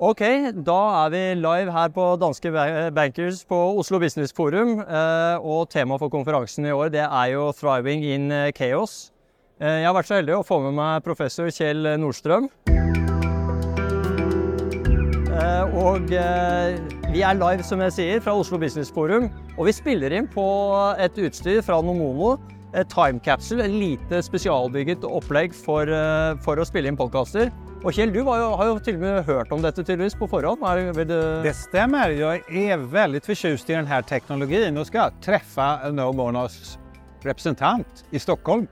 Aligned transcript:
Ok, 0.00 0.22
da 0.64 0.78
er 1.04 1.10
vi 1.12 1.18
live 1.36 1.72
her 1.74 1.90
på 1.92 2.04
Danske 2.16 2.48
Bankers 2.96 3.42
på 3.44 3.56
Oslo 3.76 3.98
Business 4.00 4.32
Forum. 4.32 4.78
Eh, 4.80 5.44
og 5.44 5.66
temaet 5.68 6.00
for 6.00 6.08
konferansen 6.08 6.64
i 6.64 6.72
år 6.72 6.88
det 6.88 7.02
er 7.04 7.26
jo 7.34 7.50
'Thriving 7.52 8.04
in 8.08 8.32
eh, 8.32 8.48
Chaos'. 8.56 9.10
Eh, 9.60 9.82
jeg 9.82 9.84
har 9.84 9.92
vært 9.92 10.08
så 10.08 10.16
heldig 10.16 10.38
å 10.38 10.46
få 10.46 10.62
med 10.64 10.72
meg 10.72 11.04
professor 11.04 11.50
Kjell 11.52 11.84
Nordstrøm. 12.00 12.48
Og 15.70 16.08
vi 17.12 17.20
er 17.20 17.34
live, 17.36 17.62
som 17.62 17.80
jeg 17.80 17.92
sier, 17.92 18.20
fra 18.20 18.32
Oslo 18.32 18.56
Business 18.56 18.90
Forum. 18.90 19.28
Og 19.58 19.66
vi 19.66 19.72
spiller 19.72 20.12
inn 20.12 20.26
på 20.26 20.46
et 20.98 21.12
utstyr 21.12 21.60
fra 21.60 21.82
Nomono. 21.82 22.38
Et 22.74 22.86
time 22.86 23.18
capsule, 23.18 23.64
et 23.64 23.72
lite 23.72 24.20
spesialbygget 24.22 25.02
opplegg 25.02 25.54
for, 25.54 25.90
eh, 25.90 26.36
for 26.44 26.56
å 26.56 26.66
spille 26.66 26.86
inn 26.86 26.96
podkaster. 26.96 27.50
Og 27.82 27.94
Kjell, 27.96 28.12
du 28.12 28.20
jo, 28.20 28.28
har 28.30 28.66
jo 28.68 28.78
til 28.78 28.98
og 28.98 29.00
med 29.00 29.24
hørt 29.24 29.52
om 29.52 29.62
dette 29.62 29.82
tydeligvis 29.82 30.14
på. 30.14 30.28
Er, 30.28 30.92
vil 30.92 31.06
du... 31.08 31.42
Det 31.42 31.54
stämmer. 31.54 32.10
Jag 32.10 32.52
är 32.52 32.76
väldigt 32.76 33.26
förtjust 33.26 33.70
i 33.70 33.72
den 33.72 33.86
här 33.86 34.02
teknologin 34.02 34.78
och 34.78 34.86
ska 34.86 35.10
träffa 35.20 35.90
No 35.90 36.12
Monos 36.12 36.78
representant 37.22 38.04
i 38.10 38.18
Stockholm 38.18 38.66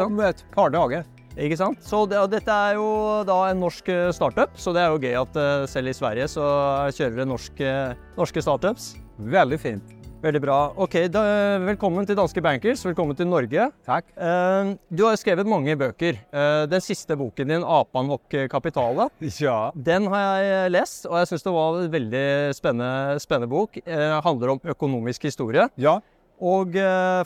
om 0.00 0.20
ett 0.20 0.44
par 0.54 0.70
dagar. 0.70 1.04
Ikke 1.36 1.56
sant? 1.56 1.80
Så 1.80 2.04
det, 2.06 2.20
dette 2.28 2.52
er 2.52 2.76
jo 2.76 2.88
da 3.24 3.38
en 3.48 3.60
norsk 3.62 3.88
eh, 3.88 4.10
startup, 4.12 4.52
så 4.60 4.74
det 4.76 4.82
er 4.82 4.92
jo 4.92 5.00
gøy 5.00 5.16
at 5.22 5.38
eh, 5.40 5.64
selv 5.70 5.88
i 5.88 5.96
Sverige 5.96 6.28
så 6.28 6.44
kjører 6.92 7.22
det 7.22 7.28
norske, 7.30 7.72
norske 8.18 8.44
startups. 8.44 8.92
Väldigt 9.16 9.64
fint. 9.64 10.01
Veldig 10.22 10.38
bra. 10.38 10.56
Ok, 10.78 10.92
da, 11.10 11.20
Velkommen 11.66 12.06
til 12.06 12.14
Danske 12.14 12.38
Bankers. 12.44 12.84
Velkommen 12.86 13.16
til 13.18 13.26
Norge. 13.26 13.64
Tack. 13.82 14.04
Eh, 14.14 14.68
Du 14.94 15.02
har 15.02 15.16
jo 15.16 15.18
skrevet 15.18 15.48
mange 15.50 15.74
bøker. 15.74 16.14
Eh, 16.30 16.66
Den 16.70 16.80
siste 16.80 17.16
boken 17.18 17.48
din, 17.48 17.62
'Apan 17.64 18.08
og 18.12 18.20
kapitalet', 18.30 19.10
Ja, 19.42 19.72
den 19.74 20.06
har 20.06 20.42
jeg 20.42 20.70
lest, 20.70 21.06
og 21.06 21.18
jeg 21.18 21.26
syns 21.26 21.42
det 21.42 21.52
var 21.52 21.80
en 21.82 21.90
veldig 21.90 22.54
spennende, 22.54 23.18
spennende 23.18 23.50
bok. 23.50 23.76
Eh, 23.84 24.20
handler 24.22 24.50
om 24.50 24.60
økonomisk 24.64 25.22
historie. 25.24 25.68
ja. 25.76 25.98
Og 26.40 26.72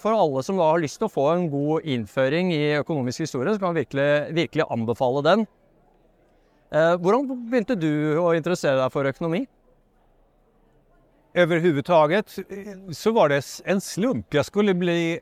for 0.00 0.12
alle 0.12 0.42
som 0.42 0.58
da 0.58 0.62
har 0.72 0.78
lyst 0.78 0.98
til 0.98 1.08
å 1.08 1.12
få 1.12 1.33
en 1.34 1.48
god 1.48 1.81
innføring 1.84 2.53
i 2.53 2.77
økonomisk 2.77 3.20
historie, 3.25 3.55
så 3.55 3.58
kan 3.58 3.75
jeg 3.75 3.86
virkelig, 3.88 4.34
virkelig 4.34 4.64
anbefale 4.70 5.22
den. 5.25 5.47
Hvordan 6.70 7.48
begynte 7.48 7.81
du 7.81 8.20
å 8.20 8.36
interessere 8.36 8.77
deg 8.77 8.92
for 8.92 9.05
økonomi? 9.05 9.47
Överhuvudtaget 11.37 12.39
eh, 12.39 12.91
så 12.92 13.11
var 13.11 13.29
det 13.29 13.61
en 13.65 13.81
slump. 13.81 14.34
Jag 14.34 14.47
skulle 14.47 14.75
bli 14.75 15.20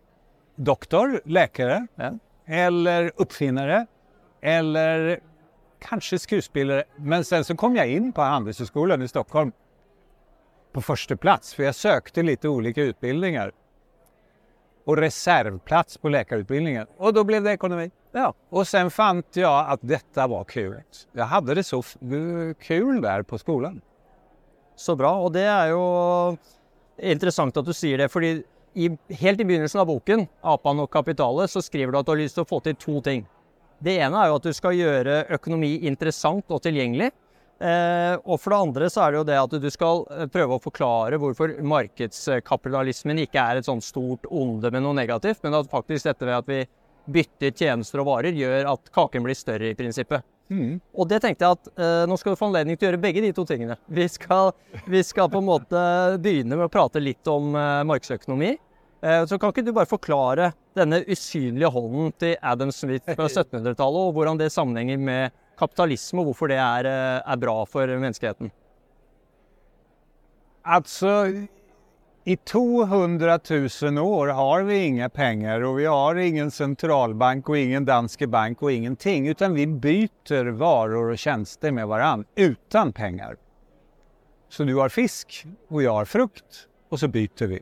doktor, 0.57 1.21
läkare 1.25 1.87
Ja. 1.95 2.13
eller 2.47 3.13
uppfinnare 3.17 3.87
eller 4.41 5.21
kanske 5.81 6.19
skuespelare. 6.19 6.85
Men 6.97 7.25
sen 7.25 7.45
så 7.45 7.57
kom 7.57 7.77
jag 7.77 7.89
in 7.91 8.13
på 8.13 8.21
Handelshögskolan 8.23 9.03
i 9.03 9.09
Stockholm 9.09 9.53
på 10.73 10.81
första 10.81 11.17
plats 11.17 11.55
för 11.55 11.63
jag 11.63 11.75
sökte 11.75 12.23
lite 12.23 12.49
olika 12.49 12.83
utbildningar. 12.83 13.53
Och 14.87 14.97
reservplats 14.97 15.99
på 15.99 16.09
läkarutbildningen. 16.09 16.87
Och 16.97 17.15
då 17.15 17.25
blev 17.25 17.43
det 17.43 17.53
ekonomi. 17.53 17.91
Ja. 18.13 18.35
Och 18.49 18.69
sen 18.69 18.91
fann 18.91 19.23
jag 19.33 19.69
att 19.69 19.81
detta 19.83 20.27
var 20.27 20.45
kul. 20.45 20.83
Jag 21.13 21.25
hade 21.25 21.55
det 21.55 21.65
så 21.65 21.83
kul 22.61 23.03
där 23.03 23.23
på 23.23 23.39
skolan. 23.39 23.81
Så 24.77 24.97
bra. 24.99 25.13
Og 25.23 25.33
det 25.35 25.47
er 25.47 25.71
jo 25.73 25.85
interessant 26.99 27.57
at 27.57 27.67
du 27.67 27.73
sier 27.75 28.05
det, 28.05 28.11
fordi 28.13 28.37
i, 28.75 28.89
helt 29.21 29.41
i 29.41 29.47
begynnelsen 29.47 29.81
av 29.81 29.87
boken, 29.87 30.27
'Apan 30.43 30.83
og 30.83 30.91
kapitalet', 30.91 31.51
så 31.51 31.63
skriver 31.63 31.93
du 31.93 31.99
at 31.99 32.07
du 32.07 32.13
har 32.13 32.23
lyst 32.23 32.35
til 32.35 32.45
å 32.45 32.49
få 32.49 32.61
til 32.63 32.75
to 32.75 33.01
ting. 33.01 33.27
Det 33.79 33.99
ene 34.01 34.19
er 34.19 34.31
jo 34.31 34.39
at 34.41 34.47
du 34.49 34.53
skal 34.53 34.75
gjøre 34.75 35.27
økonomi 35.35 35.77
interessant 35.87 36.51
og 36.51 36.63
tilgjengelig. 36.63 37.13
Eh, 37.65 38.17
og 38.27 38.41
for 38.43 38.51
det 38.51 38.59
andre 38.59 38.87
så 38.91 39.05
er 39.05 39.13
det 39.13 39.19
jo 39.21 39.27
det 39.29 39.37
at 39.39 39.53
du 39.63 39.69
skal 39.71 40.01
försöka 40.05 40.33
prøve 40.35 40.57
å 40.57 40.63
forklare 40.63 41.19
hvorfor 41.23 41.53
markedskapitalismen 41.63 43.23
ikke 43.23 43.39
er 43.39 43.61
et 43.61 43.69
sånt 43.69 43.85
stort 43.87 44.27
onde 44.27 44.73
med 44.75 44.83
noe 44.83 44.97
negativt, 44.99 45.39
men 45.45 45.55
at 45.55 45.71
faktisk 45.71 46.09
dette 46.09 46.27
ved 46.27 46.35
at 46.35 46.51
vi 46.51 46.65
bytter 47.07 47.53
tjenester 47.53 48.03
og 48.03 48.09
varer, 48.09 48.37
gjør 48.37 48.71
at 48.73 48.93
kaken 48.95 49.25
blir 49.27 49.37
større 49.39 49.71
i 49.71 49.77
prinsippet. 49.79 50.25
Og 50.95 51.09
det 51.09 51.23
tenkte 51.25 51.47
jeg 51.47 51.57
at 51.57 51.71
eh, 51.81 52.03
nå 52.09 52.17
skal 52.21 52.35
du 52.35 52.39
få 52.39 52.51
anledning 52.51 52.77
å 52.77 52.85
gjøre 52.85 53.01
begge 53.01 53.23
de 53.25 53.33
to 53.37 53.47
tingene. 53.49 53.79
Vi 53.89 54.05
skal, 54.13 54.53
vi 54.87 55.01
skal 55.07 55.31
på 55.33 55.41
en 55.41 55.49
måte 55.49 55.85
begynne 56.21 56.59
med 56.59 56.67
å 56.69 56.73
prate 56.73 57.01
litt 57.03 57.27
om 57.33 57.55
eh, 57.57 57.81
markedsøkonomi. 57.89 58.53
Eh, 59.05 59.23
så 59.29 59.39
kan 59.41 59.53
ikke 59.53 59.65
du 59.67 59.73
bare 59.77 59.89
forklare 59.89 60.53
denne 60.77 61.03
usynlige 61.09 61.71
hånden 61.73 62.13
til 62.21 62.37
Adam 62.41 62.73
Smith 62.73 63.09
fra 63.09 63.29
1700-tallet, 63.33 64.05
og 64.05 64.13
hvordan 64.17 64.41
det 64.41 64.53
sammenhenger 64.53 65.01
med 65.01 65.35
kapitalisme, 65.61 66.21
og 66.23 66.33
hvorfor 66.33 66.53
det 66.53 66.61
er, 66.61 66.89
eh, 66.91 67.19
er 67.25 67.41
bra 67.41 67.57
for 67.69 67.89
menneskeheten? 67.89 68.53
Alltså, 70.65 71.11
i 72.27 72.37
200 72.37 73.39
000 73.83 73.99
år 73.99 74.27
har 74.27 74.63
vi 74.63 74.85
inga 74.85 75.09
pengar 75.09 75.61
och 75.61 75.79
vi 75.79 75.85
har 75.85 76.15
ingen 76.15 76.51
centralbank 76.51 77.49
och 77.49 77.59
ingen 77.59 77.85
Danske 77.85 78.27
bank 78.27 78.63
och 78.63 78.73
ingenting. 78.73 79.29
Utan 79.29 79.55
vi 79.55 79.67
byter 79.67 80.51
varor 80.51 81.11
och 81.11 81.19
tjänster 81.19 81.73
med 81.73 81.89
varann 81.89 82.25
utan 82.35 82.93
pengar. 82.93 83.37
Så 84.49 84.65
du 84.65 84.75
har 84.75 84.89
fisk 84.89 85.47
och 85.69 85.83
jag 85.83 85.93
har 85.93 86.05
frukt 86.05 86.69
och 86.89 87.01
så 87.01 87.09
byter 87.09 87.47
vi. 87.47 87.61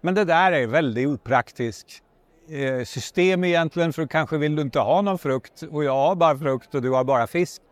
Men 0.00 0.14
det 0.14 0.24
där 0.24 0.52
är 0.52 0.66
väldigt 0.66 1.08
opraktiskt 1.08 2.02
eh, 2.48 2.84
system 2.84 3.44
egentligen 3.44 3.92
för 3.92 4.06
kanske 4.06 4.38
vill 4.38 4.56
du 4.56 4.62
inte 4.62 4.80
ha 4.80 5.02
någon 5.02 5.18
frukt 5.18 5.62
och 5.70 5.84
jag 5.84 5.94
har 5.94 6.14
bara 6.14 6.38
frukt 6.38 6.74
och 6.74 6.82
du 6.82 6.90
har 6.90 7.04
bara 7.04 7.26
fisk. 7.26 7.62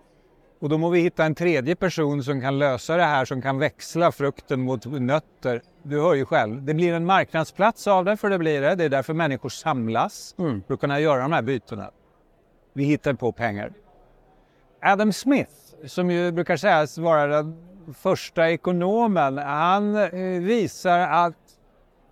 Och 0.60 0.68
då 0.68 0.78
må 0.78 0.90
vi 0.90 1.00
hitta 1.00 1.24
en 1.24 1.34
tredje 1.34 1.76
person 1.76 2.24
som 2.24 2.40
kan 2.40 2.58
lösa 2.58 2.96
det 2.96 3.02
här, 3.02 3.24
som 3.24 3.42
kan 3.42 3.58
växla 3.58 4.12
frukten 4.12 4.60
mot 4.60 4.84
nötter. 4.84 5.62
Du 5.88 6.00
hör 6.00 6.14
ju 6.14 6.24
själv, 6.24 6.62
det 6.62 6.74
blir 6.74 6.92
en 6.92 7.04
marknadsplats 7.04 7.86
av 7.86 8.04
det, 8.04 8.16
för 8.16 8.30
det 8.30 8.38
blir 8.38 8.60
det. 8.60 8.74
Det 8.74 8.84
är 8.84 8.88
därför 8.88 9.14
människor 9.14 9.48
samlas, 9.48 10.34
för 10.66 10.74
att 10.74 10.80
kunna 10.80 11.00
göra 11.00 11.22
de 11.22 11.32
här 11.32 11.42
bytena. 11.42 11.90
Vi 12.72 12.84
hittar 12.84 13.14
på 13.14 13.32
pengar. 13.32 13.72
Adam 14.82 15.12
Smith, 15.12 15.52
som 15.86 16.10
ju 16.10 16.32
brukar 16.32 16.56
sägas 16.56 16.98
vara 16.98 17.26
den 17.26 17.66
första 17.94 18.50
ekonomen, 18.50 19.38
han 19.38 19.96
eh, 19.96 20.40
visar 20.40 20.98
att 20.98 21.36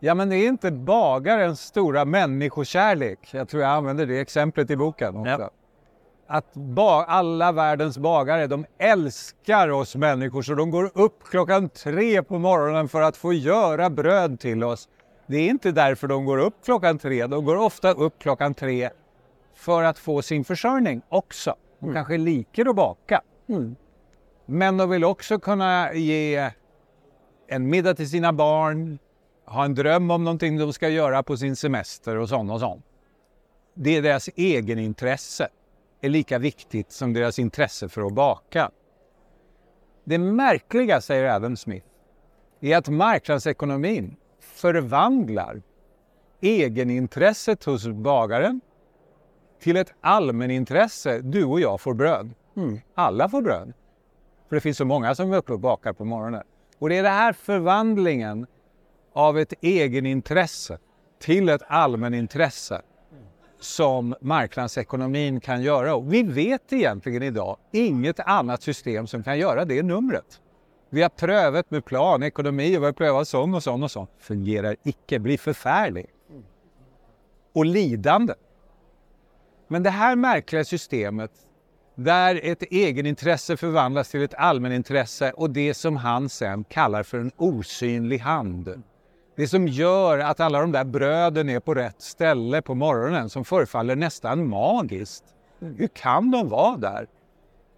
Ja, 0.05 0.15
men 0.15 0.29
det 0.29 0.37
är 0.37 0.49
inte 0.49 0.71
bagarens 0.71 1.61
stora 1.61 2.05
människokärlek. 2.05 3.19
Jag 3.31 3.49
tror 3.49 3.63
jag 3.63 3.73
använder 3.73 4.07
det 4.07 4.21
exemplet 4.21 4.71
i 4.71 4.77
boken 4.77 5.17
också. 5.17 5.31
Ja. 5.31 5.51
Att 6.27 6.57
alla 7.07 7.53
världens 7.53 7.99
bagare, 7.99 8.47
de 8.47 8.67
älskar 8.79 9.69
oss 9.69 9.97
människor 9.97 10.43
så 10.43 10.55
de 10.55 10.71
går 10.71 10.91
upp 10.95 11.25
klockan 11.25 11.69
tre 11.69 12.23
på 12.23 12.39
morgonen 12.39 12.89
för 12.89 13.03
att 13.03 13.17
få 13.17 13.33
göra 13.33 13.91
bröd 13.91 14.41
till 14.41 14.65
oss. 14.65 14.89
Det 15.27 15.37
är 15.37 15.49
inte 15.49 15.73
därför 15.73 16.09
de 16.09 16.25
går 16.25 16.39
upp 16.39 16.55
klockan 16.65 16.99
tre. 16.99 17.27
De 17.27 17.45
går 17.45 17.57
ofta 17.57 17.91
upp 17.93 18.19
klockan 18.19 18.55
tre 18.55 18.91
för 19.55 19.83
att 19.83 19.99
få 19.99 20.23
sin 20.23 20.45
försörjning 20.45 21.03
också. 21.09 21.55
De 21.79 21.95
kanske 21.95 22.19
liker 22.19 22.69
att 22.69 22.77
baka. 22.77 23.23
Men 24.47 24.77
de 24.77 24.91
vill 24.91 25.05
också 25.05 25.39
kunna 25.39 25.95
ge 25.95 26.51
en 27.49 27.71
middag 27.71 27.95
till 27.95 28.11
sina 28.11 28.33
barn, 28.33 28.99
ha 29.47 29.65
en 29.65 29.75
dröm 29.75 30.11
om 30.11 30.25
någonting 30.25 30.59
de 30.59 30.73
ska 30.73 30.89
göra 30.89 31.23
på 31.23 31.37
sin 31.37 31.57
semester 31.57 32.17
och 32.17 32.29
sånt 32.29 32.51
och 32.51 32.61
sånt. 32.61 32.85
Det 33.75 33.97
är 33.97 34.03
deras 34.03 34.29
egenintresse 34.37 35.49
är 36.05 36.09
lika 36.09 36.39
viktigt 36.39 36.93
som 36.93 37.13
deras 37.13 37.39
intresse 37.39 37.89
för 37.89 38.07
att 38.07 38.13
baka. 38.13 38.71
Det 40.05 40.19
märkliga, 40.19 41.01
säger 41.01 41.35
Adam 41.35 41.57
Smith, 41.57 41.87
är 42.61 42.77
att 42.77 42.89
marknadsekonomin 42.89 44.17
förvandlar 44.41 45.63
egenintresset 46.41 47.65
hos 47.65 47.87
bagaren 47.89 48.61
till 49.61 49.77
ett 49.77 49.95
allmänintresse. 50.01 51.21
Du 51.21 51.45
och 51.45 51.61
jag 51.61 51.81
får 51.81 51.95
bröd. 51.95 52.35
Mm. 52.57 52.81
Alla 52.95 53.29
får 53.29 53.43
bröd. 53.43 53.73
För 54.49 54.57
det 54.57 54.61
finns 54.61 54.77
så 54.77 54.85
många 54.85 55.15
som 55.15 55.33
är 55.33 55.37
uppe 55.37 55.53
och 55.53 55.61
bakar 55.61 55.93
på 55.93 56.05
morgonen. 56.05 56.43
Och 56.79 56.89
det 56.89 56.99
är 56.99 57.03
den 57.03 57.13
här 57.13 57.33
förvandlingen 57.33 58.47
av 59.13 59.39
ett 59.39 59.53
egenintresse 59.61 60.79
till 61.21 61.49
ett 61.49 61.63
allmänintresse 61.67 62.83
som 63.65 64.15
marknadsekonomin 64.21 65.41
kan 65.41 65.63
göra. 65.63 65.95
Och 65.95 66.13
vi 66.13 66.23
vet 66.23 66.73
egentligen 66.73 67.23
idag 67.23 67.57
inget 67.73 68.21
annat 68.21 68.63
system 68.63 69.07
som 69.07 69.23
kan 69.23 69.39
göra 69.39 69.65
det 69.65 69.83
numret. 69.83 70.41
Vi 70.91 71.03
har 71.03 71.09
prövat 71.09 71.71
med 71.71 71.85
planekonomi 71.85 72.77
och 72.77 72.83
vi 72.83 72.87
har 72.87 72.93
prövat 72.93 73.29
sån 73.29 73.55
och 73.55 73.63
sån 73.63 73.83
och 73.83 73.91
sån. 73.91 74.07
Fungerar 74.19 74.77
icke, 74.85 75.19
blir 75.19 75.39
förfärlig. 75.39 76.07
Och 77.53 77.67
lidande. 77.67 78.35
Men 79.69 79.83
det 79.83 79.91
här 79.91 80.17
märkliga 80.17 80.65
systemet 80.65 81.31
där 81.95 82.41
ett 82.43 82.63
egenintresse 82.63 83.57
förvandlas 83.57 84.11
till 84.11 84.23
ett 84.23 84.35
allmänintresse 84.35 85.33
och 85.33 85.51
det 85.51 85.75
som 85.75 85.97
han 85.97 86.29
sen 86.29 86.65
kallar 86.65 87.03
för 87.03 87.19
en 87.19 87.31
osynlig 87.37 88.19
hand. 88.19 88.83
Det 89.37 89.49
som 89.49 89.69
gör 89.69 90.19
att 90.19 90.41
alla 90.41 90.61
de 90.61 90.73
där 90.73 90.85
bröden 90.85 91.49
är 91.49 91.61
på 91.61 91.75
rätt 91.75 92.03
ställe 92.03 92.63
på 92.63 92.75
morgonen 92.75 93.31
som 93.31 93.45
förefaller 93.45 93.97
nästan 93.97 94.49
magiskt. 94.49 95.25
Hur 95.59 95.89
kan 95.89 96.31
de 96.31 96.49
vara 96.49 96.77
där? 96.77 97.07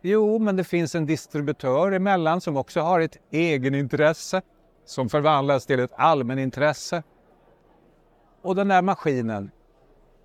Jo, 0.02 0.38
men 0.38 0.56
det 0.56 0.64
finns 0.64 0.94
en 0.94 1.06
distributör 1.06 1.92
emellan 1.92 2.40
som 2.40 2.56
också 2.56 2.80
har 2.80 3.00
ett 3.00 3.16
egenintresse 3.30 4.42
som 4.84 5.08
förvandlas 5.08 5.66
till 5.66 5.80
ett 5.80 5.92
allmänintresse. 5.96 7.02
Och 8.42 8.56
den 8.56 8.68
där 8.68 8.82
maskinen 8.82 9.50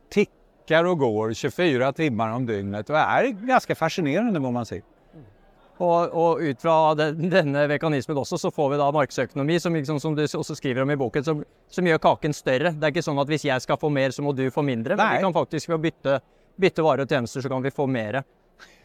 tickar 0.10 0.84
och 0.84 1.00
går 1.00 1.34
24 1.34 1.94
timmar 1.94 2.32
om 2.32 2.46
dygnet 2.46 2.90
och 2.90 2.98
är 2.98 3.28
ganska 3.28 3.76
fascinerande 3.76 4.40
må 4.40 4.52
man 4.52 4.66
säga. 4.66 4.84
Og, 5.82 6.12
og 6.14 6.42
ut 6.46 6.62
fra 6.62 6.76
den, 6.94 7.30
denne 7.32 7.64
mekanismen 7.72 8.20
også, 8.22 8.38
så 8.38 8.52
får 8.54 8.74
vi 8.74 8.78
da 8.82 8.90
markedsøkonomi, 8.94 9.56
som, 9.60 9.76
liksom, 9.76 9.98
som 10.04 10.18
du 10.18 10.22
også 10.24 10.56
skriver 10.58 10.84
om 10.84 10.92
i 10.94 11.00
boken, 11.00 11.26
som, 11.26 11.42
som, 11.74 11.88
gjør 11.90 12.02
kaken 12.04 12.36
større. 12.38 12.74
Det 12.76 12.86
er 12.86 12.94
ikke 12.94 13.06
sånn 13.08 13.22
at 13.24 13.32
hvis 13.32 13.48
jeg 13.48 13.64
skal 13.64 13.80
få 13.82 13.90
mer, 13.94 14.14
så 14.14 14.26
må 14.26 14.36
du 14.38 14.44
få 14.54 14.62
mindre. 14.68 14.94
Men 14.94 15.02
Nei. 15.02 15.16
vi 15.18 15.26
kan 15.26 15.36
faktisk 15.40 15.72
ved 15.72 15.80
å 15.80 15.82
bytte, 15.88 16.20
bytte 16.62 16.86
varer 16.86 17.08
og 17.08 17.16
tjenester, 17.16 17.42
så 17.42 17.50
kan 17.52 17.66
vi 17.66 17.74
få 17.74 17.90
mer. 17.90 18.22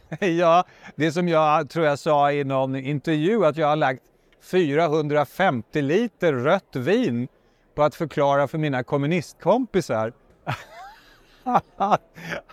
Ja, 0.20 0.64
det 0.94 1.12
som 1.12 1.28
jag 1.28 1.70
tror 1.70 1.86
jag 1.86 1.98
sa 1.98 2.32
i 2.32 2.44
någon 2.44 2.76
intervju 2.76 3.44
att 3.44 3.56
jag 3.56 3.66
har 3.66 3.76
lagt 3.76 4.02
450 4.42 5.82
liter 5.82 6.32
rött 6.32 6.76
vin 6.76 7.28
på 7.74 7.82
att 7.82 7.94
förklara 7.94 8.48
för 8.48 8.58
mina 8.58 8.82
kommunistkompisar 8.82 10.12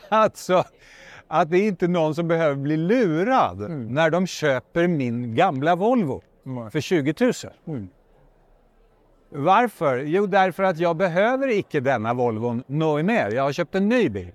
alltså 0.10 0.64
att 1.36 1.52
det 1.52 1.58
är 1.58 1.68
inte 1.68 1.88
någon 1.88 2.16
som 2.16 2.28
behöver 2.28 2.56
bli 2.56 2.78
lurad 2.78 3.70
när 3.70 4.10
de 4.10 4.28
köper 4.28 4.88
min 4.88 5.36
gamla 5.36 5.76
Volvo 5.76 6.22
för 6.72 6.80
20 6.80 7.14
000. 7.66 7.88
Varför? 9.30 9.98
Jo, 9.98 10.26
därför 10.26 10.64
att 10.64 10.78
jag 10.78 10.96
behöver 10.96 11.48
icke 11.48 11.80
denna 11.80 12.14
Volvon 12.14 12.64
något 12.68 13.06
mer. 13.06 13.32
Jag 13.32 13.44
har 13.44 13.52
köpt 13.52 13.76
en 13.76 13.90
ny 13.90 14.10
bil. 14.10 14.32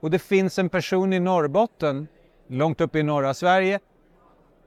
Och 0.00 0.10
det 0.10 0.18
finns 0.18 0.58
en 0.58 0.68
person 0.68 1.12
i 1.12 1.20
Norrbotten, 1.20 2.08
långt 2.46 2.80
uppe 2.80 2.98
i 2.98 3.02
norra 3.02 3.34
Sverige. 3.34 3.80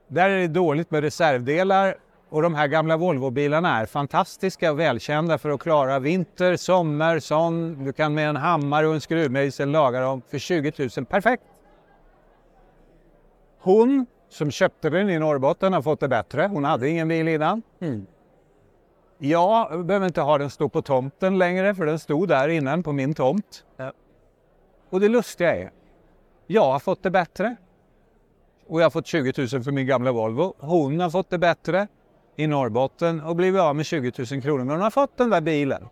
Där 0.08 0.30
är 0.30 0.38
det 0.38 0.48
dåligt 0.48 0.92
med 0.92 1.04
reservdelar 1.04 1.96
och 2.30 2.42
de 2.42 2.56
här 2.56 2.68
gamla 2.68 2.98
Volvobilarna 2.98 3.80
är 3.80 3.86
fantastiska 3.86 4.72
och 4.72 4.80
välkända 4.80 5.38
för 5.38 5.50
att 5.50 5.62
klara 5.62 6.00
vinter, 6.00 6.56
sommar, 6.56 7.20
sån. 7.20 7.86
Du 7.86 7.94
kan 7.94 8.14
med 8.14 8.30
en 8.30 8.36
hammare 8.36 8.88
och 8.88 8.94
en 8.94 9.02
skruvmejsel 9.02 9.70
laga 9.70 10.02
dem 10.02 10.22
för 10.30 10.38
20 10.38 10.72
000. 10.98 11.06
Perfekt! 11.06 11.44
Hon 13.66 14.06
som 14.30 14.52
köpte 14.52 14.90
den 14.90 15.10
i 15.10 15.20
Norrbotten 15.20 15.74
har 15.74 15.82
fått 15.82 16.00
det 16.00 16.08
bättre. 16.08 16.48
Hon 16.48 16.64
hade 16.64 16.90
ingen 16.90 17.08
bil 17.08 17.28
innan. 17.28 17.62
Jag 19.18 19.86
behöver 19.86 20.08
inte 20.08 20.22
ha 20.22 20.38
den 20.38 20.50
stå 20.50 20.70
på 20.70 20.82
tomten 20.82 21.38
längre 21.38 21.76
för 21.76 21.86
den 21.86 22.00
stod 22.00 22.28
där 22.28 22.48
innan 22.48 22.84
på 22.84 22.92
min 22.92 23.14
tomt. 23.14 23.66
Ja. 23.78 23.92
Och 24.90 25.00
det 25.00 25.10
lustiga 25.10 25.56
är, 25.56 25.72
jag 26.48 26.72
har 26.72 26.80
fått 26.80 27.04
det 27.04 27.12
bättre. 27.12 27.56
Och 28.68 28.80
jag 28.82 28.86
har 28.86 28.90
fått 28.90 29.08
20 29.08 29.34
000 29.38 29.64
för 29.64 29.72
min 29.72 29.88
gamla 29.88 30.12
Volvo. 30.12 30.54
Hon 30.60 31.00
har 31.00 31.10
fått 31.10 31.30
det 31.30 31.38
bättre 31.38 31.88
i 32.36 32.48
Norrbotten 32.48 33.22
och 33.22 33.36
blivit 33.36 33.62
av 33.62 33.76
med 33.76 33.86
20 33.86 34.12
000 34.32 34.42
kronor. 34.42 34.64
Men 34.64 34.70
hon 34.70 34.82
har 34.82 34.92
fått 34.92 35.18
den 35.18 35.30
där 35.30 35.42
bilen 35.42 35.88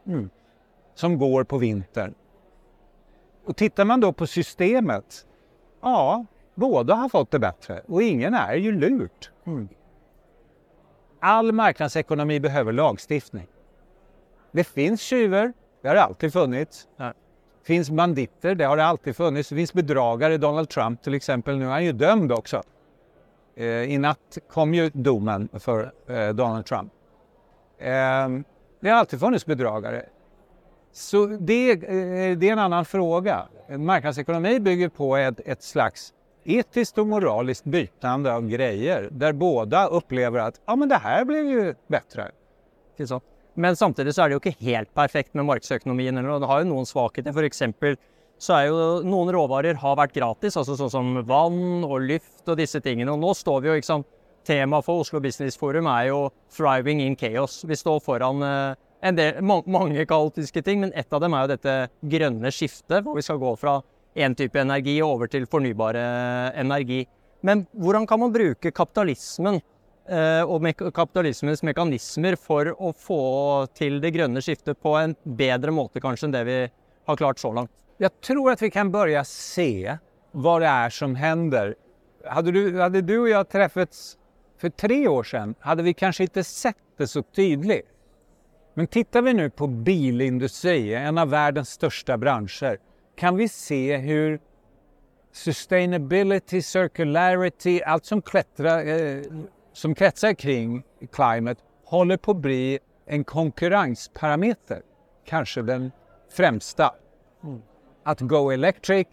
som 0.96 1.18
går 1.18 1.44
på 1.44 1.58
vintern. 1.58 2.14
Och 3.46 3.58
tittar 3.58 3.86
man 3.86 4.00
då 4.00 4.14
på 4.14 4.28
systemet, 4.28 5.26
ja, 5.82 6.26
båda 6.56 6.94
har 6.96 7.10
fått 7.10 7.32
det 7.32 7.40
bättre 7.40 7.82
och 7.88 8.04
ingen 8.04 8.34
är 8.34 8.56
ju 8.56 8.72
lurt. 8.72 9.32
All 11.20 11.52
marknadsekonomi 11.52 12.40
behöver 12.40 12.72
lagstiftning. 12.72 13.48
Det 14.52 14.64
finns 14.64 15.02
tjuvar, 15.02 15.54
det 15.82 15.88
har 15.88 15.96
det 15.96 16.04
alltid 16.04 16.34
funnits. 16.34 16.88
Det 16.98 17.14
finns 17.64 17.90
banditer, 17.90 18.56
det 18.56 18.64
har 18.64 18.78
det 18.78 18.86
alltid 18.86 19.16
funnits. 19.16 19.50
Det 19.50 19.56
finns 19.56 19.74
bedragare, 19.74 20.38
Donald 20.38 20.70
Trump 20.70 21.02
till 21.02 21.14
exempel, 21.14 21.58
nu 21.58 21.66
är 21.66 21.70
han 21.70 21.86
ju 21.86 21.92
dömd 21.92 22.32
också. 22.32 22.64
Eh, 23.56 23.66
I 23.66 23.98
natt 23.98 24.38
kom 24.50 24.74
ju 24.74 24.90
domen 24.94 25.50
för 25.54 25.94
eh, 26.08 26.30
Donald 26.30 26.66
Trump. 26.66 26.92
Eh, 27.78 28.30
det 28.80 28.90
har 28.90 28.98
alltid 28.98 29.20
funnits 29.20 29.46
bedragare. 29.46 30.06
Så 30.92 31.26
det, 31.26 31.72
eh, 31.72 32.38
det 32.38 32.50
är 32.50 32.52
en 32.52 32.60
annan 32.60 32.86
fråga. 32.86 33.48
Marknadsekonomi 33.70 34.60
bygger 34.60 34.90
på 34.90 35.16
ett, 35.16 35.40
ett 35.46 35.64
slags 35.64 36.14
etiskt 36.46 36.98
och 36.98 37.08
moraliskt 37.08 37.64
bytande 37.64 38.34
av 38.34 38.48
grejer 38.48 39.10
där 39.12 39.34
båda 39.34 39.88
upplever 39.88 40.40
att 40.40 40.62
ja, 40.66 40.76
men 40.76 40.90
det 40.90 40.96
här 40.96 41.26
blev 41.26 41.46
ju 41.46 41.76
bättre. 41.88 42.32
Ikke? 42.98 43.20
Men 43.54 43.76
samtidigt 43.76 44.16
så 44.16 44.22
är 44.22 44.30
det 44.30 44.34
ju 44.34 44.36
inte 44.36 44.66
helt 44.66 44.94
perfekt 44.94 45.34
med 45.34 45.46
marknadsekonomin. 45.46 46.16
Det 46.16 46.46
har 46.46 46.60
ju 46.60 46.66
någon 46.66 46.86
svaghet. 46.86 47.34
För 47.34 47.44
exempel 47.44 47.96
så 48.38 48.54
är 48.54 48.66
ju 48.66 49.04
några 49.04 49.32
råvaror 49.32 49.74
har 49.74 49.96
varit 49.96 50.14
gratis, 50.14 50.58
alltså 50.58 50.78
så 50.78 50.90
som 50.90 51.26
vatten 51.26 51.84
och 51.84 52.02
luft 52.02 52.48
och 52.48 52.58
dessa 52.58 52.82
ting. 52.82 53.10
Och 53.10 53.20
nu 53.20 53.34
står 53.34 53.62
vi 53.62 53.70
ju 53.70 53.76
liksom. 53.76 54.04
Tema 54.48 54.82
för 54.82 54.94
Oslo 54.94 55.20
Business 55.20 55.58
Forum 55.58 55.88
är 55.88 56.06
ju 56.06 56.30
'thriving 56.52 57.02
in 57.02 57.16
chaos'. 57.16 57.68
Vi 57.68 57.76
står 57.76 58.00
föran 58.00 58.42
eh, 58.44 58.76
en 59.02 59.16
del, 59.16 59.42
många 59.66 60.06
kaotiska 60.06 60.62
ting, 60.62 60.80
men 60.80 60.94
ett 60.94 61.14
av 61.14 61.22
dem 61.22 61.34
är 61.34 61.42
ju 61.42 61.48
detta 61.48 61.88
gröna 62.02 62.52
skiftet, 62.52 62.88
där 62.88 63.16
vi 63.16 63.22
ska 63.22 63.36
gå 63.36 63.56
från 63.56 63.82
én 64.16 64.36
type 64.36 64.60
energi 64.60 65.02
over 65.02 65.28
til 65.28 65.46
fornybar 65.50 65.98
energi. 66.60 67.04
Men 67.42 67.66
hvordan 67.74 68.08
kan 68.08 68.20
man 68.22 68.34
bruke 68.34 68.72
kapitalismen 68.72 69.60
eh, 70.08 70.44
og 70.46 70.64
kapitalismens 70.96 71.64
mekanismer 71.64 72.38
for 72.40 72.72
å 72.78 72.94
få 72.96 73.22
til 73.76 74.00
det 74.04 74.14
grønne 74.16 74.42
skiftet 74.42 74.80
på 74.80 74.96
en 75.00 75.16
bedre 75.24 75.74
måte 75.76 76.04
kanskje 76.04 76.30
enn 76.30 76.36
det 76.38 76.44
vi 76.48 76.60
har 77.10 77.20
klart 77.20 77.40
så 77.40 77.52
langt? 77.54 77.72
Jag 77.98 78.22
tror 78.22 78.52
att 78.52 78.62
vi 78.62 78.72
kan 78.72 78.92
börja 78.92 79.24
se 79.24 79.98
vad 80.32 80.62
det 80.62 80.68
är 80.68 80.90
som 80.90 81.16
händer. 81.16 81.76
Hade 82.26 82.52
du, 82.52 82.82
hade 82.82 83.02
du 83.02 83.20
och 83.20 83.30
jag 83.30 83.50
träffats 83.50 84.18
för 84.58 84.70
tre 84.70 85.08
år 85.08 85.24
sedan 85.24 85.56
hade 85.60 85.84
vi 85.84 85.94
kanske 85.94 86.24
inte 86.24 86.44
sett 86.44 86.78
det 86.98 87.08
så 87.08 87.22
tydligt. 87.22 87.88
Men 88.74 88.88
tittar 88.88 89.22
vi 89.22 89.34
nu 89.34 89.50
på 89.50 89.68
bilindustri, 89.68 90.94
en 90.94 91.18
av 91.18 91.30
världens 91.30 91.70
största 91.70 92.18
branscher, 92.18 92.78
kan 93.16 93.38
vi 93.38 93.48
se 93.48 93.98
hur 93.98 94.40
sustainability, 95.32 96.62
circularity, 96.62 97.82
allt 97.82 98.06
som, 98.06 98.22
klättrar, 98.22 98.86
eh, 98.86 99.24
som 99.74 99.96
kretsar 99.96 100.34
kring 100.34 100.84
climate 101.12 101.62
håller 101.86 102.18
på 102.18 102.32
att 102.32 102.38
bli 102.38 102.80
en 103.06 103.24
konkurrensparameter. 103.24 104.82
Kanske 105.26 105.62
den 105.62 105.92
främsta. 106.32 106.92
Att 108.04 108.22
go 108.22 108.52
electric, 108.52 109.08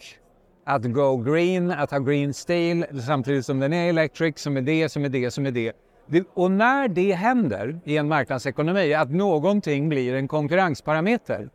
att 0.64 0.84
go 0.84 1.16
green, 1.16 1.70
att 1.70 1.90
ha 1.90 1.98
green 1.98 2.34
steel 2.34 2.86
samtidigt 3.06 3.46
som 3.46 3.60
den 3.60 3.72
är 3.72 3.88
electric, 3.88 4.38
som 4.38 4.56
är 4.56 4.60
det, 4.60 4.88
som 4.88 5.04
är 5.04 5.08
det, 5.08 5.30
som 5.30 5.46
är 5.46 5.50
det. 5.50 5.72
det. 6.06 6.24
Och 6.34 6.50
när 6.50 6.88
det 6.88 7.12
händer 7.12 7.80
i 7.84 7.96
en 7.96 8.08
marknadsekonomi, 8.08 8.94
att 8.94 9.10
någonting 9.10 9.88
blir 9.88 10.14
en 10.14 10.28
konkurrensparameter, 10.28 11.50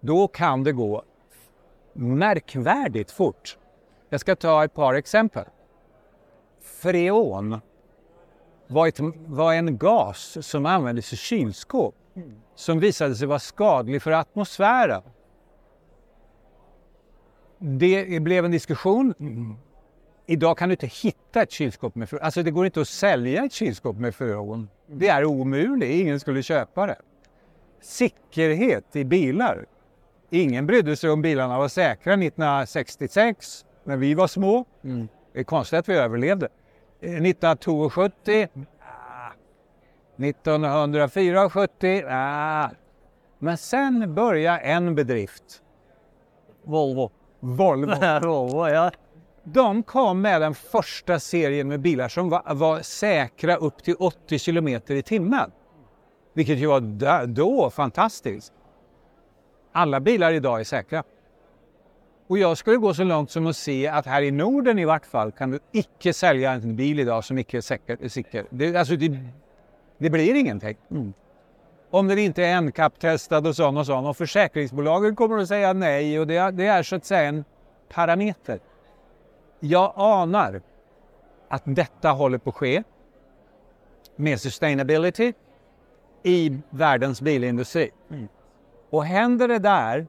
då 0.00 0.28
kan 0.28 0.64
det 0.64 0.72
gå 0.72 1.02
märkvärdigt 1.92 3.10
fort. 3.10 3.58
Jag 4.08 4.20
ska 4.20 4.36
ta 4.36 4.64
ett 4.64 4.74
par 4.74 4.94
exempel. 4.94 5.44
Freon 6.60 7.60
var, 8.66 8.86
ett, 8.86 9.00
var 9.26 9.54
en 9.54 9.78
gas 9.78 10.38
som 10.40 10.66
användes 10.66 11.12
i 11.12 11.16
kylskåp 11.16 11.94
som 12.54 12.80
visade 12.80 13.14
sig 13.14 13.26
vara 13.26 13.38
skadlig 13.38 14.02
för 14.02 14.10
atmosfären. 14.10 15.02
Det 17.58 18.22
blev 18.22 18.44
en 18.44 18.50
diskussion. 18.50 19.14
Idag 20.26 20.58
kan 20.58 20.68
du 20.68 20.72
inte 20.72 20.86
hitta 20.86 21.42
ett 21.42 21.50
kylskåp 21.50 21.94
med 21.94 22.08
freon. 22.08 22.22
Alltså 22.22 22.42
det 22.42 22.50
går 22.50 22.66
inte 22.66 22.80
att 22.80 22.88
sälja 22.88 23.44
ett 23.44 23.52
kylskåp 23.52 23.96
med 23.96 24.14
freon. 24.14 24.68
Det 24.86 25.08
är 25.08 25.24
omöjligt, 25.24 25.90
ingen 25.90 26.20
skulle 26.20 26.42
köpa 26.42 26.86
det. 26.86 26.96
Säkerhet 27.80 28.96
i 28.96 29.04
bilar. 29.04 29.66
Ingen 30.34 30.66
brydde 30.66 30.96
sig 30.96 31.10
om 31.10 31.22
bilarna 31.22 31.58
var 31.58 31.68
säkra 31.68 32.12
1966 32.12 33.64
när 33.84 33.96
vi 33.96 34.14
var 34.14 34.26
små. 34.26 34.64
Det 35.32 35.40
är 35.40 35.44
konstigt 35.44 35.78
att 35.78 35.88
vi 35.88 35.94
överlevde. 35.94 36.48
Eh, 37.00 37.10
1972, 37.10 37.84
ah. 37.84 39.32
1974, 40.16 41.48
ah. 42.10 42.70
Men 43.38 43.58
sen 43.58 44.14
började 44.14 44.58
en 44.58 44.94
bedrift. 44.94 45.62
Volvo. 46.64 47.10
Volvo. 47.40 47.94
Volvo, 48.22 48.68
ja. 48.68 48.90
De 49.44 49.82
kom 49.82 50.20
med 50.20 50.40
den 50.40 50.54
första 50.54 51.20
serien 51.20 51.68
med 51.68 51.80
bilar 51.80 52.08
som 52.08 52.28
var, 52.28 52.54
var 52.54 52.80
säkra 52.80 53.56
upp 53.56 53.82
till 53.82 53.96
80 53.98 54.38
kilometer 54.38 54.94
i 54.94 55.02
timmen. 55.02 55.50
Vilket 56.34 56.58
ju 56.58 56.66
var 56.66 57.26
då 57.26 57.70
fantastiskt. 57.70 58.52
Alla 59.72 60.00
bilar 60.00 60.32
idag 60.32 60.60
är 60.60 60.64
säkra. 60.64 61.02
Och 62.26 62.38
jag 62.38 62.58
skulle 62.58 62.76
gå 62.76 62.94
så 62.94 63.04
långt 63.04 63.30
som 63.30 63.46
att 63.46 63.56
se 63.56 63.88
att 63.88 64.06
här 64.06 64.22
i 64.22 64.30
Norden 64.30 64.78
i 64.78 64.84
vart 64.84 65.06
fall 65.06 65.32
kan 65.32 65.50
du 65.50 65.58
icke 65.72 66.12
sälja 66.12 66.52
en 66.52 66.76
bil 66.76 67.00
idag 67.00 67.24
som 67.24 67.38
icke 67.38 67.56
är 67.56 67.60
säker. 67.60 68.08
säker. 68.08 68.46
Det, 68.50 68.76
alltså 68.76 68.96
det, 68.96 69.18
det 69.98 70.10
blir 70.10 70.34
ingenting. 70.34 70.76
Om 71.90 72.08
den 72.08 72.18
inte 72.18 72.44
är 72.44 72.60
NCAP-testad 72.60 73.46
och 73.46 73.56
sån 73.56 73.76
och 73.76 73.86
sån. 73.86 74.06
Och 74.06 74.16
försäkringsbolagen 74.16 75.16
kommer 75.16 75.38
att 75.38 75.48
säga 75.48 75.72
nej 75.72 76.20
och 76.20 76.26
det, 76.26 76.50
det 76.50 76.66
är 76.66 76.82
så 76.82 76.96
att 76.96 77.04
säga 77.04 77.28
en 77.28 77.44
parameter. 77.88 78.60
Jag 79.60 79.92
anar 79.96 80.62
att 81.48 81.62
detta 81.64 82.10
håller 82.10 82.38
på 82.38 82.50
att 82.50 82.56
ske 82.56 82.82
med 84.16 84.40
sustainability 84.40 85.32
i 86.22 86.58
världens 86.70 87.20
bilindustri. 87.20 87.90
Och 88.92 89.04
händer 89.04 89.48
det 89.48 89.58
där, 89.58 90.06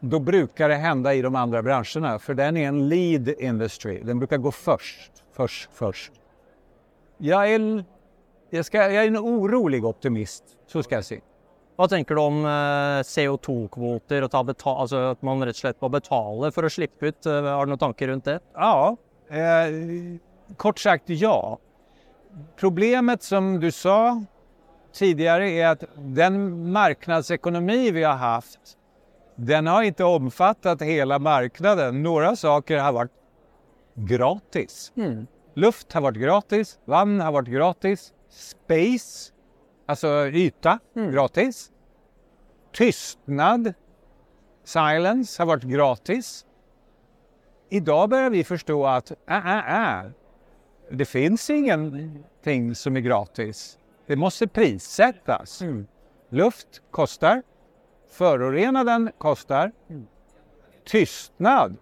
då 0.00 0.18
brukar 0.18 0.68
det 0.68 0.74
hända 0.74 1.14
i 1.14 1.22
de 1.22 1.34
andra 1.34 1.62
branscherna, 1.62 2.18
för 2.18 2.34
den 2.34 2.56
är 2.56 2.68
en 2.68 2.88
lead 2.88 3.28
industry. 3.28 4.02
Den 4.02 4.18
brukar 4.18 4.36
gå 4.38 4.50
först, 4.50 5.10
först, 5.32 5.70
först. 5.72 6.12
Jag 7.18 7.50
är, 7.50 7.84
jag 8.50 8.64
ska, 8.64 8.78
jag 8.78 9.04
är 9.04 9.06
en 9.08 9.16
orolig 9.18 9.84
optimist, 9.84 10.44
så 10.66 10.82
ska 10.82 10.94
jag 10.94 11.04
säga. 11.04 11.20
Hva 11.74 11.88
tenker 11.90 12.14
du 12.14 12.20
om 12.22 12.44
eh, 12.46 13.02
CO2-kvoter, 13.02 14.22
og 14.22 14.30
ta 14.30 14.44
betal, 14.46 14.76
altså 14.84 15.00
at 15.10 15.24
man 15.26 15.42
rett 15.42 15.56
og 15.56 15.62
slett 15.64 15.80
må 15.82 15.88
betale 15.90 16.52
for 16.54 16.68
å 16.68 16.70
slippe 16.70 17.10
ut? 17.10 17.26
Eh, 17.26 17.48
Har 17.50 17.66
du 17.66 17.72
noen 17.72 17.80
tanker 17.82 18.12
rundt 18.12 18.28
det? 18.30 18.36
Ja, 18.54 18.94
eh, 19.26 19.74
kort 20.54 20.78
sagt 20.78 21.10
ja. 21.10 21.58
Problemet 22.60 23.26
som 23.26 23.56
du 23.58 23.72
sa 23.74 24.22
tidigare 24.94 25.50
är 25.50 25.66
att 25.66 25.84
den 25.96 26.72
marknadsekonomi 26.72 27.90
vi 27.90 28.02
har 28.02 28.14
haft, 28.14 28.60
den 29.36 29.66
har 29.66 29.82
inte 29.82 30.04
omfattat 30.04 30.82
hela 30.82 31.18
marknaden. 31.18 32.02
Några 32.02 32.36
saker 32.36 32.78
har 32.78 32.92
varit 32.92 33.12
gratis. 33.94 34.92
Luft 35.54 35.92
har 35.92 36.00
varit 36.00 36.18
gratis, 36.18 36.78
vatten 36.84 37.20
har 37.20 37.32
varit 37.32 37.48
gratis, 37.48 38.12
space, 38.28 39.32
alltså 39.86 40.26
yta, 40.26 40.78
gratis. 40.94 41.70
Tystnad, 42.72 43.74
silence, 44.64 45.42
har 45.42 45.46
varit 45.46 45.62
gratis. 45.62 46.46
Idag 47.70 48.10
börjar 48.10 48.30
vi 48.30 48.44
förstå 48.44 48.86
att 48.86 49.10
äh, 49.10 49.58
äh, 49.58 49.98
äh, 49.98 50.10
det 50.90 51.04
finns 51.04 51.50
ingenting 51.50 52.74
som 52.74 52.96
är 52.96 53.00
gratis. 53.00 53.78
Det 54.06 54.16
måste 54.16 54.46
prissättas. 54.46 55.62
Luft 56.28 56.82
kostar. 56.90 57.42
Förorenaden 58.10 59.10
kostar. 59.18 59.72
Tystnad. 60.86 61.76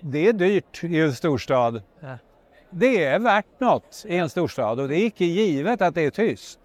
Det 0.00 0.28
är 0.28 0.32
dyrt 0.32 0.84
i 0.84 1.00
en 1.00 1.12
storstad. 1.12 1.82
Ja. 2.00 2.18
Det 2.70 3.04
är 3.04 3.18
värt 3.18 3.60
något 3.60 4.04
i 4.08 4.16
en 4.16 4.30
storstad 4.30 4.80
och 4.80 4.88
det 4.88 4.96
är 4.96 5.06
icke 5.06 5.24
givet 5.24 5.82
att 5.82 5.94
det 5.94 6.02
är 6.02 6.10
tyst. 6.10 6.58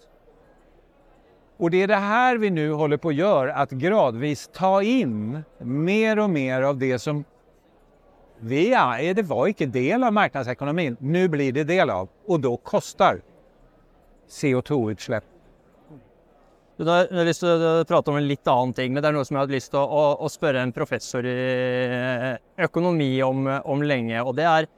Och 1.58 1.72
det 1.72 1.84
är 1.84 1.88
det 1.88 1.96
här 1.96 2.38
vi 2.38 2.50
nu 2.50 2.72
håller 2.72 2.98
på 2.98 3.10
att 3.10 3.16
göra, 3.16 3.54
att 3.54 3.72
gradvis 3.72 4.50
ta 4.54 4.84
in 4.84 5.44
mer 5.58 6.20
och 6.20 6.30
mer 6.30 6.62
av 6.62 6.78
det 6.78 7.00
som 7.00 7.24
vi 8.40 8.74
är, 8.74 9.14
det 9.14 9.24
var 9.24 9.48
inte 9.48 9.66
del 9.66 10.04
av 10.04 10.14
marknadsekonomin. 10.14 10.98
Nu 11.00 11.28
blir 11.28 11.52
det 11.52 11.64
del 11.64 11.90
av 11.90 12.10
och 12.26 12.40
då 12.40 12.58
kostar 12.58 13.22
CO2-utsläpp. 14.32 15.28
Du, 16.82 16.88
har 16.90 17.28
lyst 17.28 17.44
til 17.44 17.52
å 17.52 17.84
prate 17.86 18.10
om 18.10 18.18
en 18.18 18.26
litt 18.26 18.48
annen 18.50 18.72
ting, 18.74 18.94
men 18.94 19.04
det 19.04 19.12
er 19.12 19.14
noe 19.14 19.28
som 19.28 19.38
jeg 19.38 19.44
hadde 19.44 19.54
lyst 19.54 19.70
til 19.74 19.84
å, 19.84 19.86
å, 19.86 20.06
å 20.26 20.30
spørre 20.32 20.64
en 20.66 20.72
professor 20.74 21.26
i 21.28 21.34
eh, 21.36 22.32
ekonomi 22.58 23.12
økonomi 23.12 23.12
om, 23.28 23.50
om 23.76 23.84
lenge. 23.86 24.24
og 24.24 24.34
det 24.40 24.48
er 24.50 24.70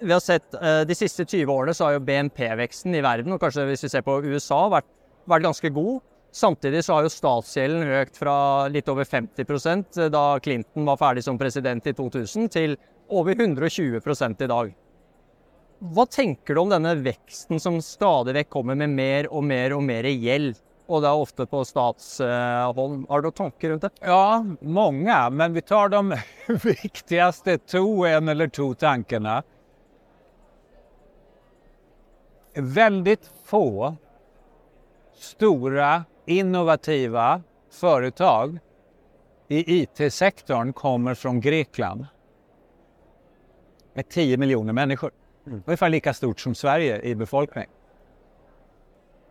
vi 0.00 0.12
har 0.12 0.20
sett 0.22 0.54
eh, 0.54 0.84
De 0.86 0.94
siste 0.94 1.24
20 1.24 1.50
årene 1.50 1.74
så 1.74 1.88
har 1.88 1.96
jo 1.96 2.04
BNP-veksten 2.06 2.94
i 2.94 3.02
verden, 3.02 3.34
og 3.34 3.42
kanskje 3.42 3.66
hvis 3.66 3.82
vi 3.86 3.90
ser 3.90 4.04
på 4.06 4.20
USA, 4.28 4.60
vært, 4.70 4.86
vært 5.26 5.48
ganske 5.48 5.72
god. 5.74 6.04
Samtidig 6.38 6.84
så 6.84 6.94
har 6.94 7.06
jo 7.06 7.12
statsgjelden 7.12 7.94
økt 8.02 8.20
fra 8.20 8.36
litt 8.70 8.88
over 8.92 9.08
50 9.08 9.42
eh, 9.42 10.10
da 10.12 10.24
Clinton 10.44 10.86
var 10.86 11.00
ferdig 11.00 11.24
som 11.26 11.40
president 11.40 11.86
i 11.88 11.96
2000, 11.96 12.50
til 12.52 12.76
over 13.08 13.34
120 13.34 13.98
i 13.98 14.52
dag. 14.52 14.74
Vad 15.78 16.10
tänker 16.10 16.54
du 16.54 16.60
om 16.60 16.68
denna 16.68 16.94
växten 16.94 17.60
som 17.60 17.82
stadigt 17.82 18.50
kommer 18.50 18.74
med 18.74 18.90
mer 18.90 19.32
och 19.32 19.44
mer 19.44 19.72
och 19.72 19.82
mer 19.82 20.04
hjälp? 20.04 20.56
Och 20.86 21.02
det 21.02 21.08
är 21.08 21.14
ofta 21.14 21.46
på 21.46 21.64
statshåll. 21.64 23.06
Har 23.08 23.20
du 23.20 23.30
tankar 23.30 23.68
runt 23.68 23.82
det? 23.82 23.90
Ja, 24.00 24.46
många, 24.60 25.30
men 25.30 25.52
vi 25.52 25.60
tar 25.60 25.88
de 25.88 26.16
viktigaste 26.82 27.58
två, 27.58 28.06
en 28.06 28.28
eller 28.28 28.48
två 28.48 28.74
tankarna. 28.74 29.42
Väldigt 32.54 33.30
få 33.44 33.96
stora 35.14 36.04
innovativa 36.26 37.42
företag 37.70 38.58
i 39.48 39.82
IT-sektorn 39.82 40.72
kommer 40.72 41.14
från 41.14 41.40
Grekland. 41.40 42.06
Med 43.94 44.08
10 44.08 44.36
miljoner 44.36 44.72
människor. 44.72 45.10
Mm. 45.48 45.62
Ungefär 45.66 45.88
lika 45.88 46.14
stort 46.14 46.40
som 46.40 46.54
Sverige 46.54 47.02
i 47.02 47.14
befolkning. 47.14 47.66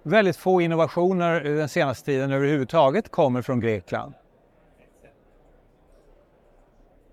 Väldigt 0.04 0.38
få 0.38 0.62
innovationer 0.62 1.42
den 1.42 1.70
senaste 1.70 2.06
tiden 2.06 2.32
överhuvudtaget 2.32 3.12
kommer 3.12 3.42
från 3.42 3.60
Grekland. 3.60 4.14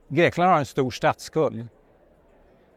Grekland 0.08 0.50
har 0.50 0.58
en 0.58 0.66
stor 0.66 0.90
statsskuld. 0.90 1.68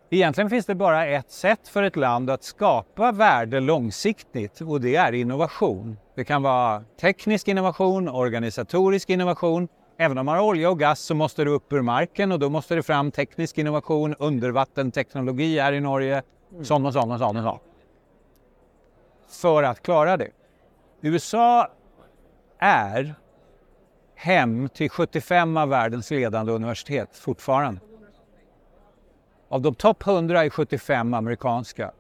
Egentligen 0.09 0.49
finns 0.49 0.65
det 0.65 0.75
bara 0.75 1.05
ett 1.05 1.31
sätt 1.31 1.67
för 1.67 1.83
ett 1.83 1.95
land 1.95 2.29
att 2.29 2.43
skapa 2.43 3.11
värde 3.11 3.59
långsiktigt 3.59 4.61
och 4.61 4.81
det 4.81 4.95
är 4.95 5.11
innovation. 5.13 5.97
Det 6.15 6.23
kan 6.23 6.43
vara 6.43 6.83
teknisk 7.01 7.47
innovation, 7.47 8.09
organisatorisk 8.09 9.09
innovation. 9.09 9.67
Även 9.97 10.17
om 10.17 10.25
man 10.25 10.35
har 10.35 10.43
olja 10.43 10.69
och 10.69 10.79
gas 10.79 10.99
så 10.99 11.15
måste 11.15 11.43
det 11.43 11.49
upp 11.49 11.73
ur 11.73 11.81
marken 11.81 12.31
och 12.31 12.39
då 12.39 12.49
måste 12.49 12.75
det 12.75 12.83
fram 12.83 13.11
teknisk 13.11 13.57
innovation, 13.57 14.15
undervattenteknologi 14.19 15.59
här 15.59 15.73
i 15.73 15.79
Norge, 15.79 16.23
sån 16.61 16.85
och 16.85 16.93
sån 16.93 17.11
och 17.11 17.19
sån 17.19 17.37
och 17.37 17.43
sån. 17.43 17.59
För 19.27 19.63
att 19.63 19.81
klara 19.81 20.17
det. 20.17 20.29
USA 21.01 21.71
är 22.59 23.15
hem 24.15 24.69
till 24.69 24.89
75 24.89 25.57
av 25.57 25.69
världens 25.69 26.11
ledande 26.11 26.51
universitet 26.51 27.17
fortfarande. 27.17 27.81
Av 29.49 29.61
de 29.61 29.75
topp 29.75 30.07
100 30.07 30.45
är 30.45 30.49
75 30.49 31.13
amerikanska. 31.13 31.91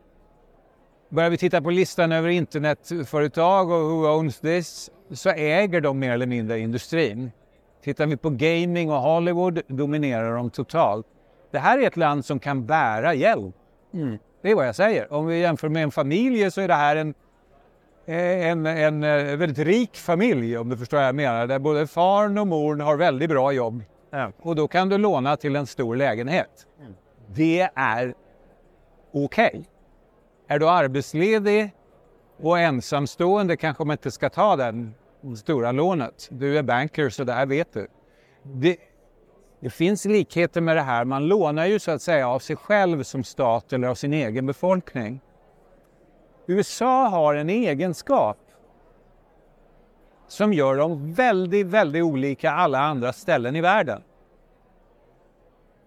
Börjar 1.09 1.29
vi 1.29 1.37
titta 1.37 1.61
på 1.61 1.69
listan 1.69 2.11
över 2.11 2.29
internetföretag 2.29 3.71
och 3.71 3.81
who 3.81 4.07
owns 4.07 4.39
this 4.39 4.89
så 5.11 5.29
äger 5.29 5.81
de 5.81 5.99
mer 5.99 6.11
eller 6.11 6.25
mindre 6.25 6.59
industrin. 6.59 7.31
Tittar 7.81 8.05
vi 8.05 8.17
på 8.17 8.29
gaming 8.29 8.91
och 8.91 9.01
Hollywood 9.01 9.61
dominerar 9.67 10.35
de 10.35 10.49
totalt. 10.49 11.05
Det 11.51 11.59
här 11.59 11.79
är 11.79 11.87
ett 11.87 11.97
land 11.97 12.25
som 12.25 12.39
kan 12.39 12.65
bära 12.65 13.13
hjälp. 13.13 13.55
Det 14.41 14.51
är 14.51 14.55
vad 14.55 14.67
jag 14.67 14.75
säger. 14.75 15.13
Om 15.13 15.25
vi 15.25 15.39
jämför 15.39 15.69
med 15.69 15.83
en 15.83 15.91
familj 15.91 16.51
så 16.51 16.61
är 16.61 16.67
det 16.67 16.73
här 16.73 16.95
en, 16.95 17.13
en, 18.05 18.65
en, 18.65 19.03
en 19.03 19.39
väldigt 19.39 19.67
rik 19.67 19.95
familj 19.95 20.57
om 20.57 20.69
du 20.69 20.77
förstår 20.77 20.97
vad 20.97 21.07
jag 21.07 21.15
menar. 21.15 21.47
Där 21.47 21.59
både 21.59 21.87
far 21.87 22.39
och 22.39 22.47
mor 22.47 22.77
har 22.77 22.97
väldigt 22.97 23.29
bra 23.29 23.51
jobb. 23.51 23.83
Ja. 24.09 24.31
Och 24.41 24.55
då 24.55 24.67
kan 24.67 24.89
du 24.89 24.97
låna 24.97 25.37
till 25.37 25.55
en 25.55 25.67
stor 25.67 25.95
lägenhet. 25.95 26.67
Det 27.27 27.69
är 27.75 28.13
okej. 29.13 29.63
Är 30.47 30.59
du 30.59 30.69
arbetsledig 30.69 31.71
och 32.41 32.59
ensamstående 32.59 33.57
kanske 33.57 33.83
man 33.83 33.93
inte 33.93 34.11
ska 34.11 34.29
ta 34.29 34.55
den 34.55 34.93
stora 35.37 35.71
lånet. 35.71 36.27
Du 36.31 36.57
är 36.57 36.63
banker 36.63 37.09
så 37.09 37.23
det 37.23 37.33
här 37.33 37.45
vet 37.45 37.73
du. 37.73 37.87
Det, 38.43 38.77
det 39.59 39.69
finns 39.69 40.05
likheter 40.05 40.61
med 40.61 40.75
det 40.75 40.81
här. 40.81 41.05
Man 41.05 41.27
lånar 41.27 41.65
ju 41.65 41.79
så 41.79 41.91
att 41.91 42.01
säga 42.01 42.29
av 42.29 42.39
sig 42.39 42.55
själv 42.55 43.03
som 43.03 43.23
stat 43.23 43.73
eller 43.73 43.87
av 43.87 43.95
sin 43.95 44.13
egen 44.13 44.45
befolkning. 44.45 45.21
USA 46.47 47.07
har 47.07 47.35
en 47.35 47.49
egenskap 47.49 48.37
som 50.27 50.53
gör 50.53 50.75
dem 50.75 51.13
väldigt, 51.13 51.67
väldigt 51.67 52.03
olika 52.03 52.51
alla 52.51 52.79
andra 52.79 53.13
ställen 53.13 53.55
i 53.55 53.61
världen. 53.61 54.03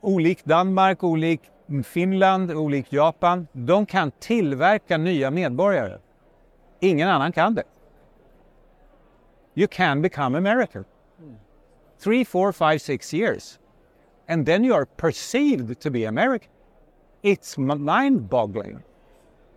Olik 0.00 0.44
Danmark, 0.44 1.04
olik 1.04 1.40
Finland, 1.84 2.52
olik 2.52 2.92
Japan. 2.92 3.46
De 3.52 3.87
kan 3.87 4.10
tillverka 4.10 4.99
nya 4.99 5.30
medborgare. 5.30 5.99
Ingen 6.80 7.08
annan 7.08 7.32
kan 7.32 7.54
det. 7.54 7.62
You 9.54 9.69
can 9.69 10.02
become 10.02 10.38
American. 10.38 10.85
Three, 11.99 12.25
four, 12.25 12.52
five, 12.52 12.80
six 12.80 13.12
years. 13.12 13.59
And 14.28 14.47
then 14.47 14.64
you 14.64 14.75
are 14.75 14.87
perceived 14.87 15.80
to 15.80 15.90
be 15.90 16.04
American. 16.04 16.49
It's 17.23 17.59
mind-boggling. 17.59 18.78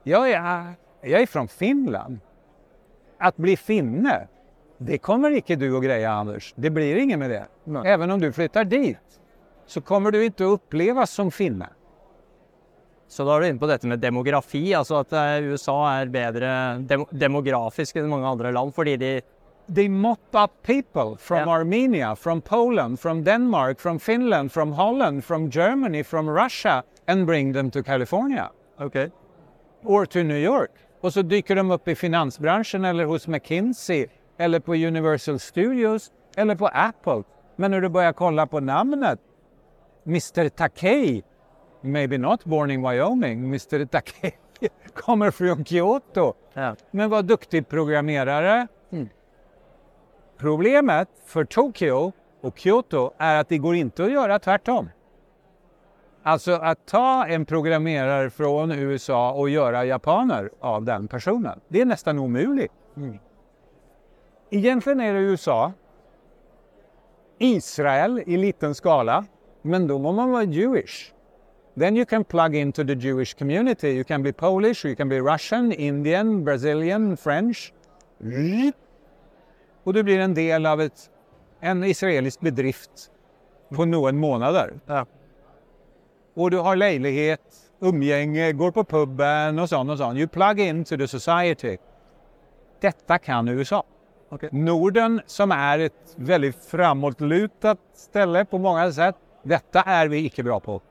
Jag 0.03 0.31
är, 0.31 0.73
jag 1.01 1.21
är 1.21 1.25
från 1.25 1.47
Finland. 1.47 2.19
Att 3.17 3.37
bli 3.37 3.57
finne, 3.57 4.27
det 4.77 4.97
kommer 4.97 5.31
inte 5.31 5.55
du 5.55 5.77
att 5.77 5.83
greja 5.83 6.11
Anders. 6.11 6.53
Det 6.55 6.69
blir 6.69 6.95
inget 6.95 7.19
med 7.19 7.29
det. 7.29 7.47
Nej. 7.63 7.91
Även 7.91 8.11
om 8.11 8.19
du 8.19 8.31
flyttar 8.31 8.63
dit 8.63 9.19
så 9.65 9.81
kommer 9.81 10.11
du 10.11 10.25
inte 10.25 10.43
att 10.43 10.51
upplevas 10.51 11.11
som 11.11 11.31
finne. 11.31 11.69
Så 13.07 13.23
da 13.23 13.35
er 13.35 13.41
du 13.41 13.47
inne 13.47 13.61
på 13.61 13.67
dette 13.69 13.87
med 13.87 14.01
demografi, 14.01 14.73
altså 14.73 15.03
at 15.03 15.13
eh, 15.13 15.45
USA 15.45 15.75
er 15.99 16.09
bedre 16.09 16.49
dem 16.89 17.05
demografisk 17.11 17.99
enn 17.99 18.09
mange 18.09 18.25
andre 18.25 18.51
land 18.55 18.73
fordi 18.73 18.95
de 18.97 19.11
They 19.75 19.89
mop 19.89 20.35
up 20.35 20.51
people 20.63 21.17
from 21.17 21.37
Yeah. 21.37 21.49
Armenia, 21.49 22.15
from 22.15 22.41
Poland, 22.41 22.99
from 22.99 23.23
Denmark, 23.23 23.79
from 23.79 23.99
Finland, 23.99 24.51
from 24.51 24.71
Holland, 24.73 25.23
from 25.25 25.49
Germany, 25.51 26.03
from 26.03 26.29
Russia 26.29 26.83
and 27.07 27.25
bring 27.25 27.53
them 27.53 27.71
to 27.71 27.83
California. 27.83 28.49
Okej. 28.79 29.11
or 29.85 30.05
to 30.05 30.23
New 30.23 30.37
York. 30.37 30.71
Och 31.01 31.13
så 31.13 31.21
dyker 31.21 31.55
de 31.55 31.71
upp 31.71 31.87
i 31.87 31.95
finansbranschen 31.95 32.85
eller 32.85 33.05
hos 33.05 33.27
McKinsey 33.27 34.07
eller 34.37 34.59
på 34.59 34.73
Universal 34.73 35.39
Studios 35.39 36.11
eller 36.37 36.55
på 36.55 36.67
Apple. 36.67 37.23
Men 37.55 37.71
när 37.71 37.81
du 37.81 37.89
börjar 37.89 38.13
kolla 38.13 38.47
på 38.47 38.59
namnet, 38.59 39.19
Mr 40.05 40.49
Takei, 40.49 41.23
maybe 41.81 42.17
not 42.17 42.43
born 42.45 42.71
in 42.71 42.89
Wyoming, 42.89 43.43
Mr 43.45 43.85
Takei 43.85 44.31
kommer 44.93 45.31
från 45.31 45.65
Kyoto. 45.65 46.33
Ja. 46.53 46.75
Men 46.91 47.09
var 47.09 47.21
duktig 47.21 47.67
programmerare. 47.67 48.67
Mm. 50.43 50.51
Problemet 50.51 51.07
för 51.25 51.45
Tokyo 51.45 52.11
och 52.41 52.57
Kyoto 52.57 53.11
är 53.17 53.39
att 53.39 53.49
det 53.49 53.57
går 53.57 53.75
inte 53.75 54.03
att 54.03 54.11
göra 54.11 54.39
tvärtom. 54.39 54.89
Alltså 56.23 56.51
att 56.51 56.85
ta 56.85 57.25
en 57.25 57.45
programmerare 57.45 58.29
från 58.29 58.71
USA 58.71 59.31
och 59.31 59.49
göra 59.49 59.85
japaner 59.85 60.49
av 60.59 60.83
den 60.83 61.07
personen. 61.07 61.59
Det 61.67 61.81
är 61.81 61.85
nästan 61.85 62.19
omöjligt. 62.19 62.71
Egentligen 64.49 64.99
är 64.99 65.13
det 65.13 65.19
USA, 65.19 65.71
Israel 67.37 68.23
i 68.25 68.37
liten 68.37 68.75
skala, 68.75 69.25
men 69.61 69.87
då 69.87 69.99
måste 69.99 70.15
man 70.15 70.31
vara 70.31 70.43
Jewish. 70.43 71.13
Then 71.75 71.97
you 71.97 72.05
can 72.05 72.23
plug 72.23 72.55
into 72.55 72.83
the 72.83 72.93
Jewish 72.93 73.37
community. 73.37 73.87
You 73.87 74.03
can 74.03 74.23
be 74.23 74.33
Polish, 74.33 74.85
you 74.85 74.95
can 74.95 75.09
be 75.09 75.19
Russian, 75.19 75.71
Indian, 75.71 76.43
Brazilian, 76.43 77.17
French. 77.17 77.73
Och 79.83 79.93
du 79.93 80.03
blir 80.03 80.19
en 80.19 80.33
del 80.33 80.65
av 80.65 80.81
ett, 80.81 81.09
en 81.59 81.83
israelisk 81.83 82.39
bedrift 82.39 83.11
på 83.75 83.85
några 83.85 84.11
månader. 84.11 84.73
Ja. 84.85 85.05
Och 86.33 86.51
du 86.51 86.57
har 86.57 86.75
lägenhet, 86.75 87.41
umgänge, 87.79 88.51
går 88.51 88.71
på 88.71 88.83
puben 88.83 89.59
och 89.59 89.69
sånt 89.69 89.89
och 89.89 89.97
sånt. 89.97 90.17
You 90.19 90.27
plug 90.27 90.59
into 90.59 90.97
the 90.97 91.07
society. 91.07 91.77
Detta 92.81 93.17
kan 93.17 93.47
USA. 93.47 93.83
Okej. 94.29 94.49
Norden 94.51 95.21
som 95.25 95.51
är 95.51 95.79
ett 95.79 96.15
väldigt 96.15 96.65
framåtlutat 96.65 97.79
ställe 97.93 98.45
på 98.45 98.57
många 98.57 98.91
sätt. 98.91 99.15
Detta 99.43 99.81
är 99.81 100.07
vi 100.07 100.25
icke 100.25 100.43
bra 100.43 100.59
på. 100.59 100.81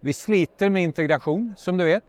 Vi 0.00 0.12
sliter 0.12 0.70
med 0.70 0.82
integration 0.82 1.54
som 1.56 1.76
du 1.76 1.84
vet. 1.84 2.04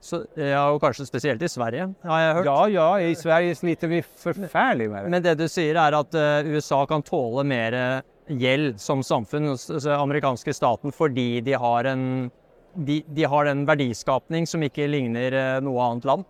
Så, 0.00 0.24
ja, 0.34 0.70
och 0.70 0.80
kanske 0.80 1.06
speciellt 1.06 1.42
i 1.42 1.48
Sverige, 1.48 1.94
har 2.02 2.20
jag 2.20 2.34
hört. 2.34 2.44
Ja, 2.46 2.68
ja, 2.68 3.00
i 3.00 3.14
Sverige 3.14 3.54
sliter 3.54 3.88
vi 3.88 4.02
förfärligt 4.02 4.90
med 4.90 5.04
det. 5.04 5.10
Men 5.10 5.22
det 5.22 5.34
du 5.34 5.48
sier 5.48 5.76
er 5.76 5.92
at 5.92 6.14
eh, 6.14 6.48
USA 6.48 6.86
kan 6.86 7.02
tåle 7.02 7.44
mer 7.44 7.76
eh, 7.76 8.00
gjeld 8.40 8.80
som 8.80 9.02
samfunn 9.02 9.48
hos 9.48 9.68
hos 9.68 9.84
den 9.84 10.00
amerikanske 10.00 10.54
staten 10.54 10.92
fordi 10.92 11.40
de 11.40 11.52
har 11.52 11.84
en 11.84 12.30
de, 12.74 13.02
de 13.06 13.24
har 13.24 13.46
en 13.46 13.66
verdiskapning 13.66 14.46
som 14.46 14.62
ikke 14.62 14.86
ligner 14.88 15.32
eh, 15.32 15.60
noe 15.60 15.82
annet 15.82 16.04
land. 16.04 16.24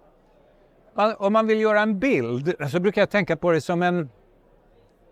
Om 1.18 1.32
man 1.32 1.46
vill 1.46 1.60
göra 1.60 1.80
en 1.80 1.98
bild 1.98 2.54
så 2.70 2.80
brukar 2.80 3.02
jag 3.02 3.10
tänka 3.10 3.36
på 3.36 3.52
det 3.52 3.60
som 3.60 3.82
en 3.82 4.10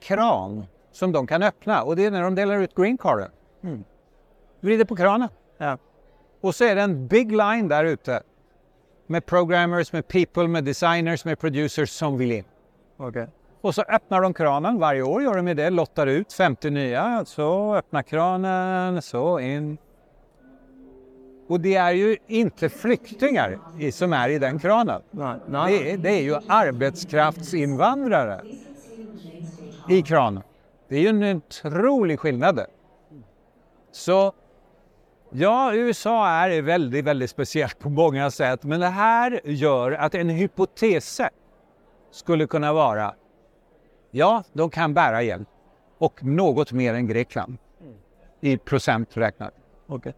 kran 0.03 0.67
som 0.93 1.13
de 1.13 1.27
kan 1.27 1.43
öppna 1.43 1.83
och 1.83 1.97
det 1.97 2.05
är 2.05 2.11
när 2.11 2.23
de 2.23 2.35
delar 2.35 2.59
ut 2.59 2.75
green 2.75 2.99
carden. 2.99 3.31
Mm. 3.63 3.85
Vrider 4.61 4.85
på 4.85 4.97
kranen 4.97 5.29
Ja. 5.59 5.79
och 6.41 6.55
så 6.55 6.65
är 6.65 6.75
det 6.75 6.83
en 6.83 7.07
big 7.07 7.33
line 7.33 7.69
där 7.69 7.85
ute 7.85 8.23
med 9.09 9.27
programmers, 9.27 9.93
med 9.93 10.09
people, 10.09 10.49
med 10.49 10.65
designers, 10.65 11.25
med 11.25 11.39
producers 11.39 11.91
som 11.91 12.19
vill 12.19 12.33
in. 12.33 12.45
Okay. 12.97 13.27
Och 13.61 13.75
så 13.75 13.83
öppnar 13.83 14.23
de 14.23 14.35
kranen, 14.35 14.79
varje 14.79 15.03
år 15.03 15.23
gör 15.23 15.37
de 15.37 15.55
det, 15.55 15.71
lottar 15.71 16.07
ut 16.07 16.33
50 16.33 16.71
nya, 16.71 17.25
så 17.25 17.75
öppnar 17.75 18.03
kranen, 18.03 19.03
så 19.03 19.41
in. 19.41 19.79
Och 21.49 21.61
det 21.61 21.75
är 21.75 21.93
ju 21.93 22.17
inte 22.27 22.69
flyktingar 22.69 23.59
som 23.91 24.13
är 24.13 24.29
i 24.29 24.39
den 24.39 24.59
kranen. 24.59 25.03
Nei. 25.11 25.37
Nei. 25.47 25.79
Det 25.79 25.93
är, 25.93 25.99
det 25.99 26.11
är 26.11 26.23
ju 26.23 26.37
arbetskraftsinvandrare 26.49 28.41
i 29.89 30.03
kranen. 30.03 30.43
Det 30.89 30.97
är 30.97 31.01
ju 31.01 31.09
en 31.09 31.23
otrolig 31.23 32.21
skillnad. 32.21 32.61
Så 33.93 34.33
ja, 35.31 35.75
USA 35.75 36.29
är 36.29 36.63
väldigt, 36.63 37.05
väldigt 37.05 37.31
speciellt 37.31 37.79
på 37.79 37.89
många 37.89 38.31
sätt. 38.31 38.65
Men 38.65 38.81
det 38.81 38.89
här 38.89 39.41
gör 39.45 39.93
att 39.93 40.15
en 40.15 40.29
hypotes 40.29 41.21
skulle 42.11 42.47
kunna 42.47 42.73
vara 42.73 43.15
ja, 44.11 44.43
de 44.53 44.71
kan 44.71 44.95
bära 44.95 45.23
hjälp 45.23 45.49
och 45.99 46.25
något 46.25 46.73
mer 46.73 46.95
än 46.95 47.07
Grekland 47.07 47.59
i 48.41 48.59
procent 48.59 49.17
räknat. 49.17 49.55
Okay. 49.89 50.13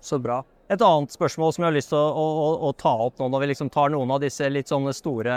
så 0.00 0.18
bra. 0.18 0.44
Et 0.68 0.80
annet 0.80 1.12
spørsmål 1.12 1.52
som 1.52 1.62
jeg 1.62 1.68
har 1.68 1.76
lyst 1.76 1.90
til 1.92 1.98
å, 1.98 2.08
å, 2.08 2.48
å 2.68 2.72
ta 2.72 2.92
opp 3.06 3.18
nå, 3.20 3.28
når 3.28 3.40
vi 3.40 3.48
liksom 3.52 3.70
tar 3.72 3.92
noen 3.92 4.10
av 4.14 4.20
disse 4.20 4.48
litt 4.48 4.68
sånne 4.68 4.92
store 4.96 5.36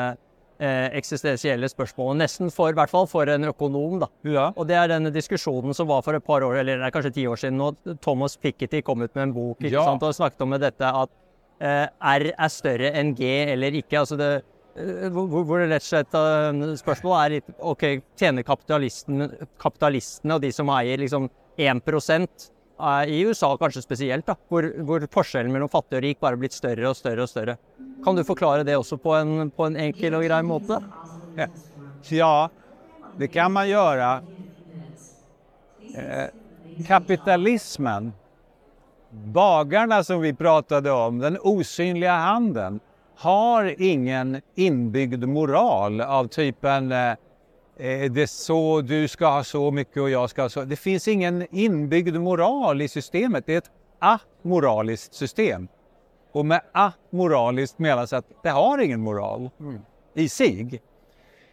eh, 0.60 0.89
eksistensielle 0.98 1.70
spørsmålene, 1.70 2.24
nesten 2.26 2.52
for, 2.54 2.70
i 2.72 2.78
hvert 2.78 2.89
fall 2.91 3.08
for 3.08 3.30
en 3.30 3.46
økonom, 3.52 4.00
da. 4.02 4.08
Ja. 4.28 4.48
Og 4.58 4.67
det 4.70 4.76
er 4.80 4.88
denne 4.91 5.12
diskusjonen 5.13 5.74
som 5.78 5.88
var 5.88 6.02
for 6.06 6.17
et 6.17 6.26
par 6.26 6.41
år, 6.46 6.60
eller 6.63 6.82
er 6.84 6.91
kanskje 6.96 7.13
ti 7.20 7.26
år 7.30 7.38
siden 7.41 7.58
nå. 7.62 7.72
Thomas 8.02 8.38
Piketty 8.38 8.82
kom 8.82 9.02
ut 9.06 9.13
med 9.15 9.30
en 9.30 9.34
bok 9.34 9.60
ikke 9.62 9.74
Ja. 9.78 9.86
sant, 9.86 10.04
og 10.04 10.13
snakket 10.17 10.41
om 10.41 10.58
dette 10.60 10.82
at 11.04 11.10
eh, 11.62 11.88
R 12.02 12.32
er 12.38 12.50
større 12.54 12.91
enn 12.93 13.15
G 13.17 13.24
eller 13.54 13.72
ikke. 13.72 13.98
Altså 14.04 14.17
det, 14.17 14.32
eh, 14.78 15.10
hvor, 15.10 15.28
hvor- 15.43 15.60
det 15.60 15.70
rett 15.72 15.86
og 15.86 15.89
slett 15.89 16.13
eh, 16.13 16.76
spørsmålet 16.82 17.26
er 17.26 17.30
litt 17.38 17.54
OK, 17.60 17.86
tjener 18.15 18.43
kapitalisten, 18.43 19.48
kapitalistene 19.60 20.36
og 20.36 20.41
de 20.41 20.52
som 20.54 20.70
eier 20.70 20.98
liksom 21.02 21.30
1 21.58 21.65
eh, 21.67 21.80
Eh, 22.80 23.10
i 23.10 23.22
USA 23.26 23.58
kanskje 23.58 23.82
spesielt, 23.82 24.26
da, 24.28 24.36
hvor, 24.50 24.68
hvor 24.86 25.06
forskjellen 25.13 25.54
mellom 25.54 25.70
fattig 25.72 25.98
og 25.98 26.04
rik 26.06 26.20
bare 26.22 26.38
er 26.38 26.42
blitt 26.44 26.58
større 26.58 26.92
og 26.92 26.98
større 26.98 27.26
og 27.26 27.32
større. 27.32 27.58
Kan 28.06 28.18
du 28.18 28.24
forklare 28.28 28.66
det 28.68 28.78
også 28.78 29.00
på 29.02 29.16
en, 29.18 29.50
på 29.50 29.66
en 29.66 29.78
enkel 29.88 30.18
og 30.18 30.26
grei 30.28 30.42
måte? 30.46 30.82
Ja, 32.13 32.50
det 33.18 33.32
kan 33.34 33.52
man 33.52 33.70
göra. 33.70 34.22
Eh, 35.96 36.28
kapitalismen, 36.88 38.13
bagarna 39.10 40.04
som 40.04 40.22
vi 40.22 40.34
pratade 40.34 40.92
om, 40.92 41.20
den 41.20 41.38
osynliga 41.42 42.13
handen, 42.13 42.80
har 43.18 43.82
ingen 43.82 44.42
inbyggd 44.56 45.26
moral 45.26 46.02
av 46.02 46.28
typen 46.28 46.92
eh, 46.92 47.16
det 47.78 48.22
är 48.22 48.26
så, 48.26 48.82
du 48.82 49.08
ska 49.08 49.28
ha 49.28 49.44
så 49.44 49.72
mycket 49.72 50.02
och 50.02 50.10
jag 50.10 50.30
ska 50.30 50.42
ha 50.42 50.50
så. 50.50 50.63
Det 50.63 50.76
finns 50.76 51.08
ingen 51.08 51.48
inbyggd 51.52 52.16
moral 52.16 52.82
i 52.82 52.88
systemet. 52.88 53.46
Det 53.46 53.54
är 53.54 53.58
ett 53.58 53.72
amoraliskt 54.00 55.13
system. 55.13 55.68
Och 56.32 56.46
med 56.46 56.62
amoraliskt 56.72 57.80
menas 57.80 58.13
att 58.13 58.26
det 58.44 58.50
har 58.50 58.78
ingen 58.78 59.02
moral 59.02 59.50
i 60.13 60.30
sig. 60.30 60.82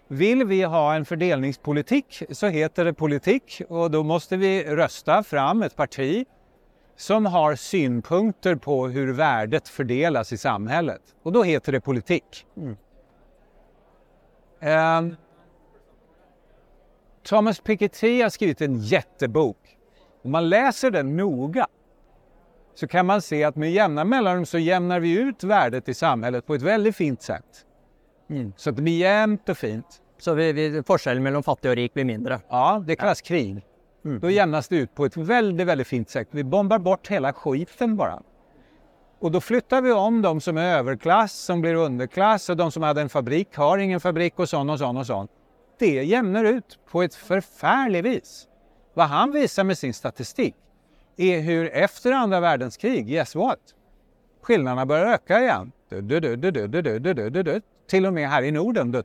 Vill 0.08 0.44
vi 0.44 0.62
ha 0.62 0.94
en 0.94 1.04
fördelningspolitik 1.04 2.22
så 2.30 2.46
heter 2.46 2.84
det 2.84 2.94
politik 2.94 3.62
och 3.68 3.90
då 3.90 4.02
måste 4.02 4.37
vi 4.37 4.64
rösta 4.64 5.22
fram 5.22 5.62
ett 5.62 5.76
parti 5.76 6.26
som 6.96 7.26
har 7.26 7.54
synpunkter 7.54 8.54
på 8.56 8.88
hur 8.88 9.12
värdet 9.12 9.68
fördelas 9.68 10.32
i 10.32 10.38
samhället. 10.38 11.02
Och 11.22 11.32
då 11.32 11.42
heter 11.42 11.72
det 11.72 11.80
politik. 11.80 12.46
Ehm, 14.60 15.16
Thomas 17.24 17.60
Piketty 17.60 18.22
har 18.22 18.28
skrivit 18.28 18.60
en 18.60 18.78
jättebok. 18.78 19.56
Om 20.24 20.30
man 20.30 20.48
läser 20.48 20.90
den 20.90 21.16
noga 21.16 21.66
så 22.74 22.88
kan 22.88 23.06
man 23.06 23.22
se 23.22 23.44
att 23.44 23.56
med 23.56 23.72
jämna 23.72 24.04
mellanrum 24.04 24.46
så 24.46 24.58
jämnar 24.58 25.00
vi 25.00 25.20
ut 25.20 25.44
värdet 25.44 25.88
i 25.88 25.94
samhället 25.94 26.46
på 26.46 26.54
ett 26.54 26.62
väldigt 26.62 26.96
fint 26.96 27.22
sätt. 27.22 27.66
Så 28.56 28.70
att 28.70 28.76
det 28.76 28.82
blir 28.82 28.98
jämnt 28.98 29.48
och 29.48 29.58
fint. 29.58 29.87
Så 30.18 30.34
vi, 30.34 30.52
vi, 30.52 30.82
forskjellen 30.82 31.22
mellom 31.22 31.42
fattig 31.42 31.70
og 31.70 31.76
rik 31.76 31.94
blir 31.94 32.04
mindre. 32.04 32.40
Ja, 32.48 32.82
det 32.87 32.96
kallas 32.96 33.20
krig. 33.20 33.62
Då 34.20 34.30
jämnas 34.30 34.68
det 34.68 34.76
ut 34.76 34.94
på 34.94 35.04
ett 35.04 35.16
väldigt, 35.16 35.66
väldigt 35.66 35.87
fint 35.87 36.10
sätt. 36.10 36.28
Vi 36.30 36.44
bombar 36.44 36.78
bort 36.78 37.08
hela 37.08 37.32
skiten 37.32 37.96
bara. 37.96 38.22
Och 39.20 39.30
då 39.30 39.40
flyttar 39.40 39.82
vi 39.82 39.92
om 39.92 40.22
de 40.22 40.40
som 40.40 40.56
är 40.56 40.78
överklass, 40.78 41.32
som 41.32 41.60
blir 41.60 41.74
underklass 41.74 42.50
och 42.50 42.56
de 42.56 42.72
som 42.72 42.82
hade 42.82 43.00
en 43.00 43.08
fabrik 43.08 43.56
har 43.56 43.78
ingen 43.78 44.00
fabrik 44.00 44.38
och 44.38 44.48
sån 44.48 44.70
och 44.70 44.78
sån 44.78 44.96
och 44.96 45.06
sån 45.06 45.28
det 45.78 46.04
jämnar 46.04 46.44
ut 46.44 46.78
på 46.90 47.02
ett 47.02 47.14
förfärligt 47.14 48.04
vis. 48.04 48.48
Vad 48.94 49.06
han 49.06 49.32
visar 49.32 49.64
med 49.64 49.78
sin 49.78 49.94
statistik 49.94 50.54
är 51.16 51.40
hur 51.40 51.70
efter 51.72 52.12
andra 52.12 52.40
världskrig, 52.40 53.06
guess 53.06 53.34
what? 53.34 53.58
Skillnaderna 54.42 54.87
börjar 54.87 55.06
öka 55.06 55.40
igen. 55.40 55.72
Till 57.87 58.06
och 58.06 58.12
med 58.12 58.28
här 58.28 58.42
i 58.42 58.50
Norden 58.50 59.02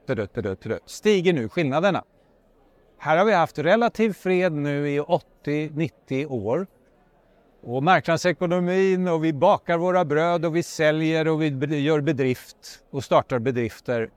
stiger 0.85 1.33
nu 1.33 1.49
skillnaderna. 1.49 2.03
Här 2.97 3.17
har 3.17 3.25
vi 3.25 3.33
haft 3.33 3.59
relativ 3.59 4.13
fred 4.13 4.51
nu 4.51 4.89
i 4.89 4.99
80-90 4.99 6.25
år. 6.25 6.67
Och 7.61 7.83
marknadsekonomin 7.83 9.07
och 9.07 9.23
vi 9.23 9.33
bakar 9.33 9.77
våra 9.77 10.05
bröd 10.05 10.45
och 10.45 10.55
vi 10.55 10.63
säljer 10.63 11.27
och 11.27 11.41
vi 11.41 11.79
gör 11.79 12.01
bedrift 12.01 12.83
och 12.89 13.03
startar 13.03 13.39
bedrifter. 13.39 14.09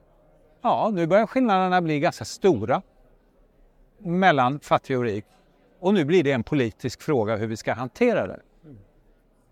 Ja, 0.63 0.91
nu 0.95 1.07
börjar 1.07 1.27
skillnaderna 1.27 1.83
bli 1.83 2.01
ganska 2.01 2.25
stora 2.25 2.83
mellan 3.99 4.61
fattig 4.61 4.99
och 4.99 5.05
rik. 5.05 5.25
Och 5.81 5.95
nu 5.95 6.05
blir 6.05 6.25
det 6.25 6.33
en 6.33 6.43
politisk 6.43 7.03
fråga 7.03 7.37
hur 7.37 7.47
vi 7.47 7.57
ska 7.57 7.73
hantera 7.73 8.27
det. 8.27 8.41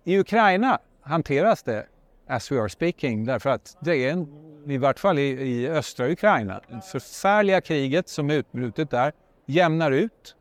I 0.04 0.18
Ukraina 0.18 0.78
hanteras 1.02 1.62
det 1.62 1.86
as 2.26 2.52
we 2.52 2.60
are 2.60 2.68
speaking. 2.68 3.24
Därför 3.24 3.50
att 3.50 3.76
det 3.80 3.96
är, 3.96 4.12
en, 4.12 4.28
i 4.66 4.78
vart 4.78 4.98
fall 4.98 5.18
i, 5.18 5.22
i 5.22 5.68
östra 5.68 6.08
Ukraina, 6.08 6.60
det 6.68 6.80
förfärliga 6.80 7.60
kriget 7.60 8.08
som 8.08 8.30
är 8.30 8.34
utbrutet 8.34 8.90
där 8.90 9.12
jämnar 9.46 9.90
ut 9.90 10.36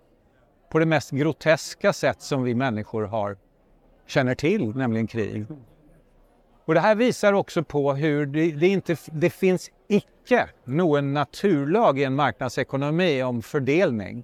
på 0.71 0.79
det 0.79 0.85
mest 0.85 1.11
groteska 1.11 1.93
sätt 1.93 2.21
som 2.21 2.43
vi 2.43 2.55
människor 2.55 3.03
har, 3.03 3.37
känner 4.07 4.35
till, 4.35 4.75
nämligen 4.75 5.07
krig. 5.07 5.45
Och 6.65 6.73
det 6.73 6.79
här 6.79 6.95
visar 6.95 7.33
också 7.33 7.63
på 7.63 7.93
hur 7.93 8.25
det, 8.25 8.51
det 8.51 8.67
inte 8.67 8.95
det 9.05 9.29
finns 9.29 9.71
icke 9.87 10.18
någon 10.63 11.13
naturlag 11.13 11.99
i 11.99 12.03
en 12.03 12.15
marknadsekonomi 12.15 13.23
om 13.23 13.41
fördelning. 13.41 14.23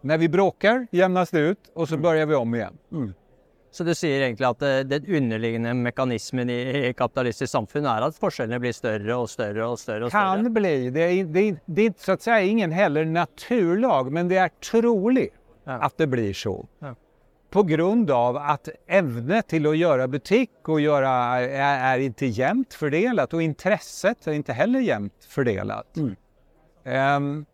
När 0.00 0.18
vi 0.18 0.28
bråkar 0.28 0.86
jämnas 0.90 1.30
det 1.30 1.40
ut 1.40 1.70
och 1.74 1.88
så 1.88 1.96
börjar 1.96 2.26
vi 2.26 2.34
om 2.34 2.54
igen. 2.54 2.78
Så 3.70 3.84
du 3.84 3.94
sier 3.94 4.20
egentlig 4.20 4.46
at 4.46 4.58
det, 4.58 4.84
den 4.84 5.06
underliggende 5.16 5.74
mekanismen 5.74 6.50
i, 6.50 6.88
i 6.88 6.92
kapitalistisk 6.96 7.52
samfunn 7.52 7.84
er 7.86 8.06
at 8.06 8.16
forskjellene 8.16 8.58
blir 8.62 8.72
større 8.72 9.16
og 9.16 9.28
større 9.30 9.66
og 9.68 9.78
større? 9.78 10.04
og 10.06 10.10
større. 10.10 10.44
Kan 10.44 10.54
bli. 10.54 10.90
Det 10.90 11.02
är, 11.02 11.24
det, 11.24 11.40
är, 11.40 11.56
det 11.66 11.82
är 11.86 11.94
så 11.98 12.12
att 12.12 12.22
säga 12.22 12.40
ingen 12.40 12.72
heller 12.72 13.04
naturlag, 13.04 14.12
men 14.12 14.28
det 14.28 14.36
är 14.36 14.48
troligt 14.70 15.34
Ja. 15.64 15.72
att 15.72 15.96
det 15.98 16.06
blir 16.06 16.32
så. 16.32 16.66
Ja. 16.78 16.94
På 17.50 17.62
grund 17.62 18.10
av 18.10 18.36
att 18.36 18.68
ämnet 18.86 19.48
till 19.48 19.66
att 19.66 19.76
göra 19.76 20.08
butik 20.08 20.50
och 20.68 20.80
göra 20.80 21.10
är, 21.10 21.96
är 21.96 21.98
inte 21.98 22.26
jämnt 22.26 22.74
fördelat 22.74 23.34
och 23.34 23.42
intresset 23.42 24.26
är 24.26 24.32
inte 24.32 24.52
heller 24.52 24.80
jämnt 24.80 25.26
fördelat. 25.28 25.96
Mm. 25.96 26.16
Ehm, 26.84 27.46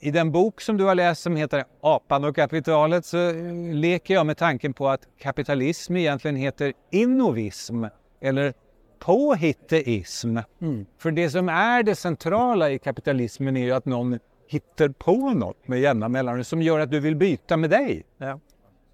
I 0.00 0.10
den 0.10 0.32
bok 0.32 0.60
som 0.60 0.76
du 0.76 0.84
har 0.84 0.94
läst 0.94 1.22
som 1.22 1.36
heter 1.36 1.64
Apan 1.80 2.24
och 2.24 2.36
kapitalet 2.36 3.04
så 3.04 3.28
eh, 3.28 3.74
leker 3.74 4.14
jag 4.14 4.26
med 4.26 4.36
tanken 4.36 4.72
på 4.72 4.88
att 4.88 5.00
kapitalism 5.18 5.96
egentligen 5.96 6.36
heter 6.36 6.72
innovism 6.90 7.84
eller 8.20 8.54
påhitteism. 8.98 10.38
Mm. 10.60 10.86
För 10.98 11.10
det 11.10 11.30
som 11.30 11.48
är 11.48 11.82
det 11.82 11.94
centrala 11.94 12.70
i 12.70 12.78
kapitalismen 12.78 13.56
är 13.56 13.64
ju 13.64 13.72
att 13.72 13.84
någon 13.84 14.18
hittar 14.48 14.88
på 14.88 15.30
något 15.30 15.68
med 15.68 15.80
jämna 15.80 16.08
mellanrum 16.08 16.44
som 16.44 16.62
gör 16.62 16.80
att 16.80 16.90
du 16.90 17.00
vill 17.00 17.16
byta 17.16 17.56
med 17.56 17.70
dig. 17.70 18.04
Ja. 18.18 18.40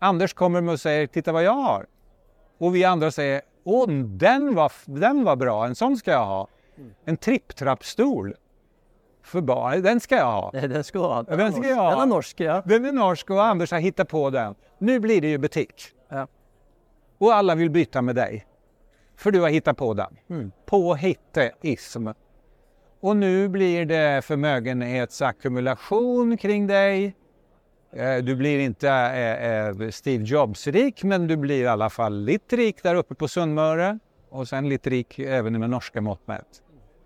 Anders 0.05 0.35
kommer 0.35 0.61
med 0.61 0.73
och 0.73 0.81
säger 0.81 1.07
titta 1.07 1.33
vad 1.33 1.43
jag 1.43 1.53
har. 1.53 1.87
Och 2.59 2.77
vi 2.77 2.85
andra 2.85 3.11
säger 3.11 3.43
åh 3.65 3.89
den 3.89 4.55
var, 4.55 4.73
den 4.85 5.25
var 5.25 5.37
bra, 5.37 5.67
en 5.67 5.75
sån 5.75 5.97
ska 5.97 6.11
jag 6.11 6.27
ha. 6.27 6.49
En 7.05 7.17
tripptrappstol. 7.17 8.35
För 9.23 9.41
barn, 9.41 9.83
den 9.83 10.01
ska 10.01 10.17
jag 10.17 10.33
ha. 10.33 10.51
Den 10.53 10.85
skal 10.85 11.03
du 11.03 11.09
ha. 11.09 11.23
Den, 11.23 11.39
Den 11.39 11.53
norsk. 11.53 11.69
jeg 11.69 11.77
ha. 11.77 11.91
Den 11.91 12.01
er 12.01 12.07
norsk, 12.07 12.41
ja. 12.41 12.63
Den 12.65 12.85
är 12.85 12.93
norsk 12.93 13.31
och 13.31 13.45
Anders 13.45 13.71
har 13.71 13.79
hittat 13.79 14.09
på 14.09 14.31
den. 14.31 14.55
Nu 14.79 15.01
blir 15.01 15.21
det 15.21 15.29
ju 15.29 15.39
butik. 15.39 15.83
Ja. 16.09 16.27
Och 17.19 17.35
alla 17.35 17.55
vill 17.55 17.71
byta 17.71 18.03
med 18.03 18.15
dig. 18.15 18.47
För 19.17 19.31
du 19.31 19.41
har 19.41 19.49
hittat 19.49 19.77
på 19.77 19.95
den. 19.95 20.17
Mm. 20.31 20.53
Påhitteism. 20.67 22.09
Och 23.01 23.17
nu 23.17 23.49
blir 23.49 23.87
det 23.87 24.25
förmögenhetsackumulation 24.25 26.37
kring 26.37 26.67
dig. 26.67 27.17
Eh, 27.97 28.17
Du 28.25 28.37
blir 28.37 28.59
inte 28.59 28.89
eh, 28.89 29.69
eh, 29.69 29.91
Steve 29.91 30.25
Jobs-rik, 30.25 31.05
men 31.05 31.27
du 31.27 31.37
blir 31.37 31.63
i 31.63 31.67
alla 31.67 31.91
fall 31.91 32.25
lite 32.25 32.57
rik 32.57 32.83
där 32.83 32.95
uppe 32.95 33.15
på 33.15 33.29
Sunnmøre. 33.29 33.99
Och 34.31 34.49
sen 34.49 34.69
lite 34.69 34.91
rik 34.91 35.19
även 35.19 35.61
med 35.61 35.71
norska 35.71 36.01
mått 36.01 36.27
mätt. 36.27 36.61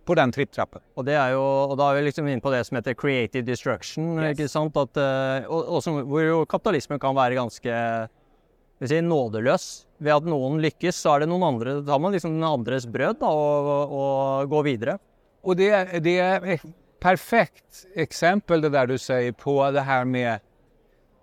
På 0.04 0.14
den 0.14 0.32
tripptrappen. 0.32 0.80
Det 1.04 1.30
jo, 1.32 1.40
og 1.42 1.74
da 1.76 1.90
er 1.90 1.98
vi 1.98 2.02
liksom 2.06 2.28
inne 2.28 2.40
på 2.40 2.50
det 2.50 2.62
som 2.64 2.76
heter 2.78 2.94
creative 2.94 3.44
destruction. 3.44 4.16
Yes. 4.24 4.52
sant? 4.52 4.76
At, 4.76 4.96
eh, 4.96 5.44
og, 5.50 5.68
og 5.68 5.82
som, 5.84 5.98
hvor 6.08 6.46
kapitalismen 6.48 6.98
kan 6.98 7.14
være 7.16 7.34
ganske 7.36 7.68
skal 7.68 8.86
vi 8.86 8.88
si, 8.88 9.00
nådeløs. 9.04 9.66
Ved 10.00 10.14
at 10.14 10.24
noen 10.24 10.60
lykkes, 10.62 10.96
så 10.96 11.16
er 11.16 11.20
det 11.20 11.28
noen 11.28 11.44
andre 11.50 11.76
tar 11.84 11.98
man 12.00 12.12
liksom 12.14 12.38
den 12.38 12.46
andres 12.48 12.86
brød 12.86 13.18
da, 13.20 13.26
og, 13.28 13.92
og, 13.92 14.48
går 14.48 14.62
videre. 14.64 14.98
Och 15.42 15.56
det, 15.56 15.68
är- 15.70 16.00
det 16.00 16.18
är 16.18 16.46
ett 16.46 16.62
perfekt 17.00 17.86
exempel 17.94 18.60
det 18.60 18.68
där 18.68 18.86
du 18.86 18.98
säger 18.98 19.32
på 19.32 19.70
det 19.70 19.80
här 19.80 20.04
med 20.04 20.40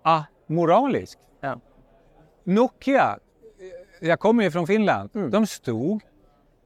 amoraliskt. 0.06 1.18
Ja. 1.40 1.60
Nokia, 2.44 3.18
jag 4.00 4.20
kommer 4.20 4.44
ju 4.44 4.50
från 4.50 4.66
Finland, 4.66 5.10
Mm. 5.14 5.30
de 5.30 5.46
stod, 5.46 6.02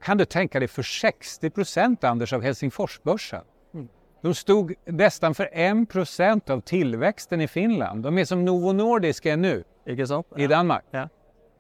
kan 0.03 0.17
du 0.19 0.25
tänka 0.25 0.59
dig, 0.59 0.69
för 0.69 0.83
60 0.83 1.51
procent 1.51 2.05
Anders 2.05 2.33
av 2.33 2.43
Helsingforsbörsen. 2.43 3.43
Mm. 3.75 3.89
De 4.23 4.35
stod 4.35 4.75
nästan 4.85 5.35
för 5.35 5.49
1 5.53 5.89
procent 5.89 6.51
av 6.51 6.61
tillväxten 6.61 7.41
i 7.41 7.49
Finland. 7.49 8.03
De 8.03 8.19
är 8.19 8.25
som 8.25 8.45
Novo 8.45 8.73
Nordisk 8.73 9.27
är 9.27 9.37
nu 9.37 9.65
sant? 10.07 10.27
i 10.37 10.47
Danmark. 10.47 10.85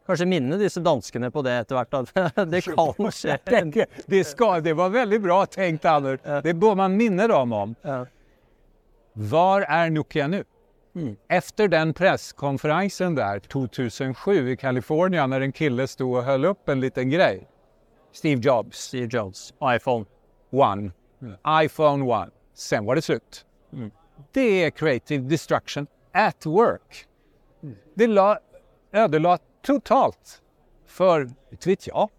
Kanskje 0.06 0.26
minne 0.26 0.56
disse 0.56 0.80
danskene 0.80 1.30
på 1.30 1.42
det 1.42 1.52
etter 1.52 1.74
hvert. 1.74 1.94
At 1.94 2.14
det 2.50 2.60
kan 2.60 3.12
skje. 3.12 3.38
Det, 3.44 3.86
det, 4.06 4.24
ska, 4.24 4.60
det 4.60 4.72
var 4.72 4.88
väldigt 4.88 5.22
bra 5.22 5.46
tänkt 5.46 5.84
Anders. 5.84 6.20
Ja. 6.24 6.40
Det 6.40 6.54
bör 6.54 6.74
man 6.74 6.96
minna 6.96 7.28
dem 7.28 7.52
om. 7.52 7.74
Ja. 7.82 8.06
Var 9.12 9.60
är 9.60 9.90
Nokia 9.90 10.26
nu? 10.26 10.44
Mm. 10.94 11.16
Efter 11.28 11.68
den 11.68 11.94
presskonferensen 11.94 13.14
där 13.14 13.38
2007 13.38 14.50
i 14.50 14.56
Kalifornien 14.56 15.30
när 15.30 15.40
en 15.40 15.52
kille 15.52 15.86
stod 15.86 16.16
och 16.16 16.24
höll 16.24 16.44
upp 16.44 16.68
en 16.68 16.80
liten 16.80 17.10
grej. 17.10 17.48
Steve 18.12 18.40
Jobs, 18.40 18.78
Steve 18.78 19.08
Jobs, 19.10 19.54
iPhone. 19.76 20.04
One, 20.50 20.90
iPhone 21.64 22.04
One. 22.04 22.30
Sen 22.54 22.84
var 22.84 22.94
det 22.94 23.02
slut. 23.02 23.46
Mm. 23.72 23.90
Det 24.32 24.64
är 24.64 24.70
creative 24.70 25.28
destruction 25.28 25.86
at 26.12 26.46
work. 26.46 27.06
Det 27.94 28.06
la, 28.06 28.38
ödelade 28.92 29.42
totalt 29.62 30.42
för, 30.86 31.30
inte 31.50 31.68
vet 31.68 31.86
jag, 31.86 32.10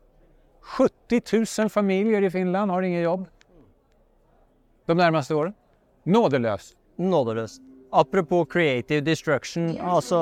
70 0.62 1.62
000 1.62 1.70
familjer 1.70 2.22
i 2.22 2.30
Finland 2.30 2.72
har 2.72 2.82
inget 2.82 3.04
jobb 3.04 3.28
de 4.86 4.98
närmaste 4.98 5.36
åren. 5.36 5.54
Nådelöst. 6.04 6.78
Nådeløst. 6.96 7.62
Apropos 7.92 8.46
creative 8.46 9.02
destruction, 9.04 9.74
altså 9.82 10.20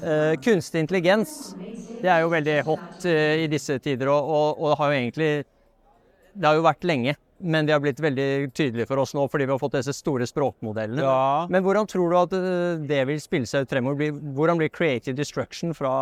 eh, 0.00 0.32
kunstig 0.40 0.80
intelligens. 0.80 1.54
Det 2.00 2.08
er 2.08 2.22
jo 2.24 2.30
veldig 2.32 2.54
hot 2.64 3.04
eh, 3.08 3.44
i 3.44 3.50
disse 3.52 3.76
tider, 3.84 4.08
og, 4.08 4.30
og, 4.30 4.62
og 4.62 4.72
det 4.72 4.78
har 4.80 4.92
jo 4.92 4.98
egentlig 5.02 5.32
Det 6.34 6.48
har 6.48 6.56
jo 6.56 6.64
vært 6.64 6.84
lenge, 6.88 7.14
men 7.38 7.66
det 7.66 7.74
har 7.76 7.82
blitt 7.84 8.00
veldig 8.02 8.50
tydelig 8.56 8.88
for 8.88 8.98
oss 8.98 9.12
nå 9.14 9.26
fordi 9.30 9.46
vi 9.46 9.52
har 9.54 9.60
fått 9.60 9.76
disse 9.76 9.92
store 9.94 10.26
språkmodellene. 10.26 11.04
Ja. 11.04 11.46
Men 11.52 11.62
hvordan 11.62 11.86
tror 11.86 12.10
du 12.10 12.18
at 12.18 12.34
eh, 12.38 12.82
det 12.88 13.04
vil 13.12 13.20
spille 13.22 13.46
seg 13.46 13.66
ut 13.66 13.76
fremover? 13.76 14.16
Hvordan 14.34 14.58
blir 14.58 14.72
creative 14.72 15.14
destruction 15.20 15.76
fra 15.76 15.94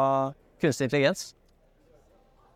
kunstig 0.63 0.89
intelligens? 0.89 1.33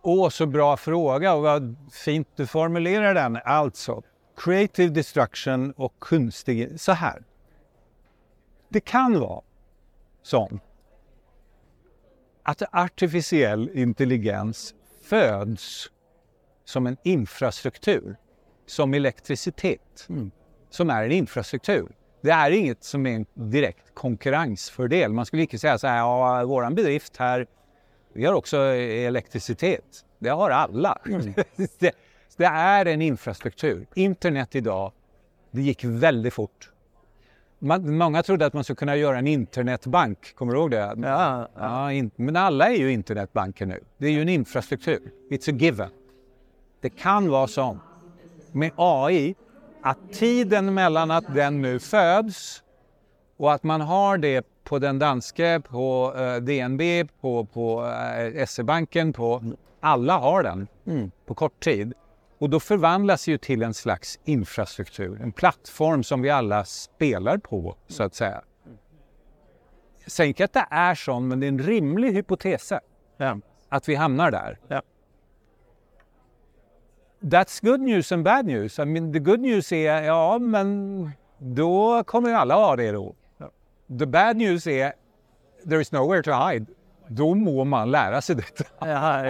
Åh, 0.07 0.29
så 0.29 0.47
bra 0.47 0.77
fråga 0.77 1.35
och 1.35 1.42
vad 1.42 1.77
fint 1.92 2.29
du 2.37 2.47
formulerar 2.47 3.14
den. 3.14 3.38
Alltså, 3.45 4.03
creative 4.37 4.88
destruction 4.95 5.73
och 5.77 5.95
kunstig... 6.01 6.81
Så 6.81 6.92
här. 6.92 7.23
Det 8.68 8.81
kan 8.81 9.20
vara 9.20 9.42
så 10.22 10.50
att 12.42 12.62
artificiell 12.72 13.70
intelligens 13.74 14.74
föds 15.02 15.90
som 16.64 16.87
en 16.87 16.96
infrastruktur, 17.02 18.16
som 18.66 18.94
elektricitet, 18.94 20.09
som 20.70 20.90
är 20.90 21.05
en 21.05 21.12
infrastruktur. 21.12 21.88
Det 22.20 22.31
är 22.31 22.50
inget 22.50 22.85
som 22.85 23.07
är 23.07 23.14
en 23.14 23.26
direkt 23.35 23.94
konkurrensfördel. 23.94 25.12
Man 25.12 25.26
skulle 25.26 25.42
inte 25.42 25.59
säga 25.59 25.79
så 25.79 25.87
här, 25.87 25.98
ja, 25.98 26.44
våran 26.44 26.74
bedrift 26.74 27.16
här 27.16 27.46
vi 28.16 28.24
har 28.24 28.35
också 28.35 28.57
elektricitet. 28.57 30.05
Det 30.18 30.29
har 30.29 30.50
alla. 30.50 30.98
det, 31.79 31.94
det 32.37 32.44
är 32.44 32.87
en 32.87 33.02
infrastruktur. 33.02 33.87
Internet 33.94 34.55
idag, 34.55 34.92
det 35.50 35.62
gick 35.62 35.85
väldigt 35.85 36.35
fort. 36.35 36.70
Man, 37.59 37.97
många 37.99 38.23
trodde 38.23 38.47
att 38.47 38.53
man 38.53 38.64
skulle 38.64 38.77
kunna 38.77 38.97
göra 38.97 39.19
en 39.19 39.27
internetbank, 39.27 40.35
kommer 40.35 40.53
du 40.53 40.59
ihåg 40.59 40.71
det? 40.71 40.95
Ja, 40.97 41.49
Ja, 41.59 41.92
in, 41.92 42.11
men 42.16 42.37
alla 42.37 42.66
är 42.69 42.77
ju 42.77 42.92
internetbanker 42.92 43.66
nu. 43.66 43.81
Det 43.99 44.07
är 44.07 44.11
ju 44.11 44.23
en 44.23 44.29
infrastruktur. 44.29 45.01
It's 45.31 45.53
a 45.53 45.57
given. 45.59 45.88
Det 46.81 46.88
kan 46.90 47.29
vara 47.31 47.47
så 47.47 47.79
med 48.53 48.71
AI 48.77 49.35
att 49.83 49.99
tiden 50.12 50.75
mellan 50.75 51.11
att 51.11 51.35
den 51.35 51.62
nu 51.62 51.79
föds 51.79 52.62
och 53.37 53.53
att 53.53 53.62
man 53.62 53.81
har 53.81 54.19
det 54.19 54.47
på 54.64 54.79
den 54.79 54.99
danske, 54.99 55.61
på 55.69 56.14
eh, 56.16 56.37
DNB, 56.37 56.81
på, 57.21 57.45
på 57.45 57.87
eh, 58.37 58.47
SE-banken, 58.47 59.12
på 59.12 59.42
alla 59.81 60.19
har 60.19 60.42
den 60.42 60.66
Mm. 60.87 61.11
på 61.27 61.35
kort 61.35 61.61
tid. 61.64 61.92
Och 62.38 62.51
då 62.51 62.61
förvandlas 62.61 63.29
ju 63.29 63.38
till 63.38 63.62
en 63.62 63.75
slags 63.75 64.18
infrastruktur, 64.25 65.20
en 65.22 65.33
plattform 65.33 66.03
som 66.03 66.22
vi 66.22 66.31
alla 66.31 66.64
spelar 66.64 67.38
på 67.38 67.77
så 67.88 68.03
att 68.03 68.14
säga. 68.14 68.42
Jag 70.03 70.11
säger 70.11 70.29
inte 70.29 70.44
att 70.44 70.53
det 70.53 70.66
är 70.70 70.94
så, 70.94 71.20
men 71.20 71.40
det 71.40 71.46
är 71.46 71.49
en 71.49 71.59
rimlig 71.59 72.12
hypotes 72.12 72.72
Ja. 73.16 73.40
att 73.68 73.88
vi 73.88 73.94
hamnar 73.94 74.31
där. 74.31 74.59
Ja. 74.68 74.83
That's 77.20 77.64
good 77.64 77.81
news 77.81 78.12
and 78.12 78.25
bad 78.25 78.46
news. 78.46 78.79
I 78.79 78.85
mean, 78.85 79.12
the 79.12 79.18
good 79.18 79.40
news 79.40 79.72
är, 79.72 80.03
ja 80.03 80.38
men 80.38 81.11
då 81.38 82.05
kommer 82.05 82.29
ju 82.29 82.35
alla 82.35 82.55
ha 82.55 82.77
det 82.77 82.92
då. 82.92 83.14
The 83.99 84.07
bad 84.07 84.37
news 84.37 84.66
är, 84.66 84.92
there 85.68 85.81
is 85.81 85.92
nowhere 85.92 86.22
to 86.22 86.31
hide 86.33 86.66
då 87.09 87.35
må 87.35 87.64
man 87.64 87.90
lära 87.90 88.21
sig 88.21 88.37
detta. 88.37 88.64
Ja. 88.81 89.23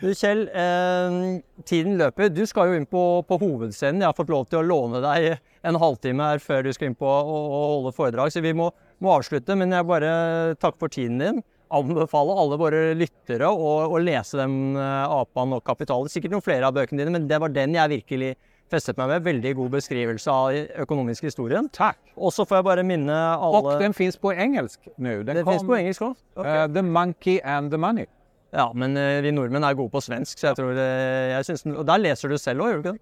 Du 0.00 0.14
Kjell, 0.14 0.48
eh, 0.48 1.40
tiden 1.64 1.98
løper. 1.98 2.28
Du 2.28 2.46
skal 2.46 2.70
jo 2.70 2.78
inn 2.78 2.86
på, 2.86 3.22
på 3.28 3.38
hovedscenen. 3.40 4.02
Jeg 4.02 4.10
har 4.10 4.16
fått 4.18 4.32
lov 4.32 4.46
til 4.50 4.60
å 4.60 4.66
låne 4.66 5.00
deg 5.04 5.38
en 5.64 5.80
halvtime 5.80 6.30
her 6.32 6.42
før 6.42 6.66
du 6.66 6.72
skal 6.76 6.90
inn 6.90 6.98
på 6.98 7.08
å, 7.08 7.38
å 7.40 7.60
holde 7.76 7.94
foredrag, 7.96 8.32
så 8.34 8.42
vi 8.44 8.54
må, 8.56 8.70
må 9.02 9.14
avslutte. 9.16 9.56
Men 9.58 9.72
jeg 9.74 9.88
bare 9.88 10.14
takker 10.60 10.86
for 10.86 10.92
tiden 10.92 11.20
din. 11.22 11.42
Anbefaler 11.74 12.40
alle 12.42 12.58
våre 12.60 12.82
lyttere 12.98 13.48
å, 13.48 13.70
å 13.88 14.02
lese 14.02 14.38
den 14.38 14.76
eh, 14.76 15.14
Apan 15.18 15.56
och 15.56 15.64
kapitalet. 15.66 16.12
Sikkert 16.12 16.36
noen 16.36 16.44
flere 16.44 16.68
av 16.68 16.76
bøkene 16.76 17.02
dine, 17.02 17.14
men 17.16 17.30
det 17.30 17.40
var 17.42 17.54
den 17.54 17.78
jeg 17.78 17.96
virkelig 17.98 18.34
festet 18.74 18.98
meg 19.00 19.08
med. 19.14 19.22
Veldig 19.26 19.52
god 19.60 19.70
beskrivelse 19.78 20.34
av 20.34 20.58
økonomisk 20.84 21.24
historien. 21.30 21.70
Tack! 21.74 21.98
Og 22.18 22.34
så 22.34 22.44
får 22.46 22.60
jeg 22.60 22.66
bare 22.68 22.84
minne 22.86 23.14
alle 23.14 23.62
Och 23.62 23.80
den 23.80 23.94
finns 23.96 24.18
på 24.20 24.34
engelsk 24.34 24.88
nu. 24.98 25.22
Den 25.22 25.36
Det 25.38 25.44
kom, 25.46 25.54
finnes 25.54 25.68
på 25.70 25.78
engelsk 25.78 26.02
òg? 26.10 26.16
eh, 26.44 26.66
The 26.74 26.82
Monkey 26.82 27.38
and 27.44 27.70
the 27.70 27.78
Money. 27.78 28.06
Ja, 28.54 28.68
men 28.74 28.96
eh, 28.96 29.20
vi 29.24 29.32
nordmenn 29.34 29.64
er 29.66 29.74
gode 29.74 29.90
på 29.90 30.02
svensk, 30.04 30.38
så 30.38 30.52
jeg 30.52 30.56
tror 30.60 30.76
eh, 30.78 31.32
jeg 31.34 31.44
synes, 31.48 31.62
den- 31.64 31.76
Og 31.80 31.86
der 31.88 31.98
leser 31.98 32.28
du 32.30 32.36
selv 32.38 32.60
òg, 32.62 32.68
gjør 32.70 32.82
du 32.82 32.88
ikke 32.88 32.92
det? 32.92 33.00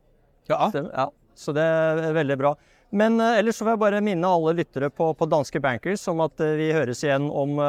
Ja. 0.49 0.71
Ja, 0.97 1.09
så 1.37 1.53
det 1.57 1.63
er 1.67 2.13
veldig 2.17 2.39
bra. 2.41 2.55
Men 2.93 3.21
eh, 3.21 3.39
ellers 3.41 3.57
så 3.61 3.65
vil 3.67 3.73
jeg 3.77 3.81
bare 3.83 4.01
minne 4.05 4.25
alle 4.29 4.55
lyttere 4.57 4.89
på, 4.91 5.11
på 5.17 5.29
Danske 5.29 5.61
Bankers 5.61 6.07
om 6.09 6.21
at 6.25 6.41
eh, 6.41 6.57
vi 6.57 6.71
høres 6.73 7.03
igjen 7.05 7.29
om 7.31 7.61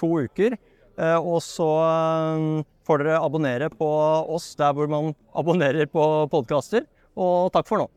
to 0.00 0.08
uker. 0.24 0.56
Eh, 0.98 1.18
og 1.20 1.38
så 1.44 1.68
får 2.88 3.02
dere 3.04 3.20
abonnere 3.20 3.68
på 3.70 3.86
oss 4.34 4.54
der 4.58 4.72
hvor 4.74 4.88
man 4.90 5.12
abonnerer 5.36 5.86
på 5.92 6.02
podkaster. 6.32 6.86
Og 7.18 7.50
takk 7.54 7.66
for 7.66 7.82
nå. 7.82 7.88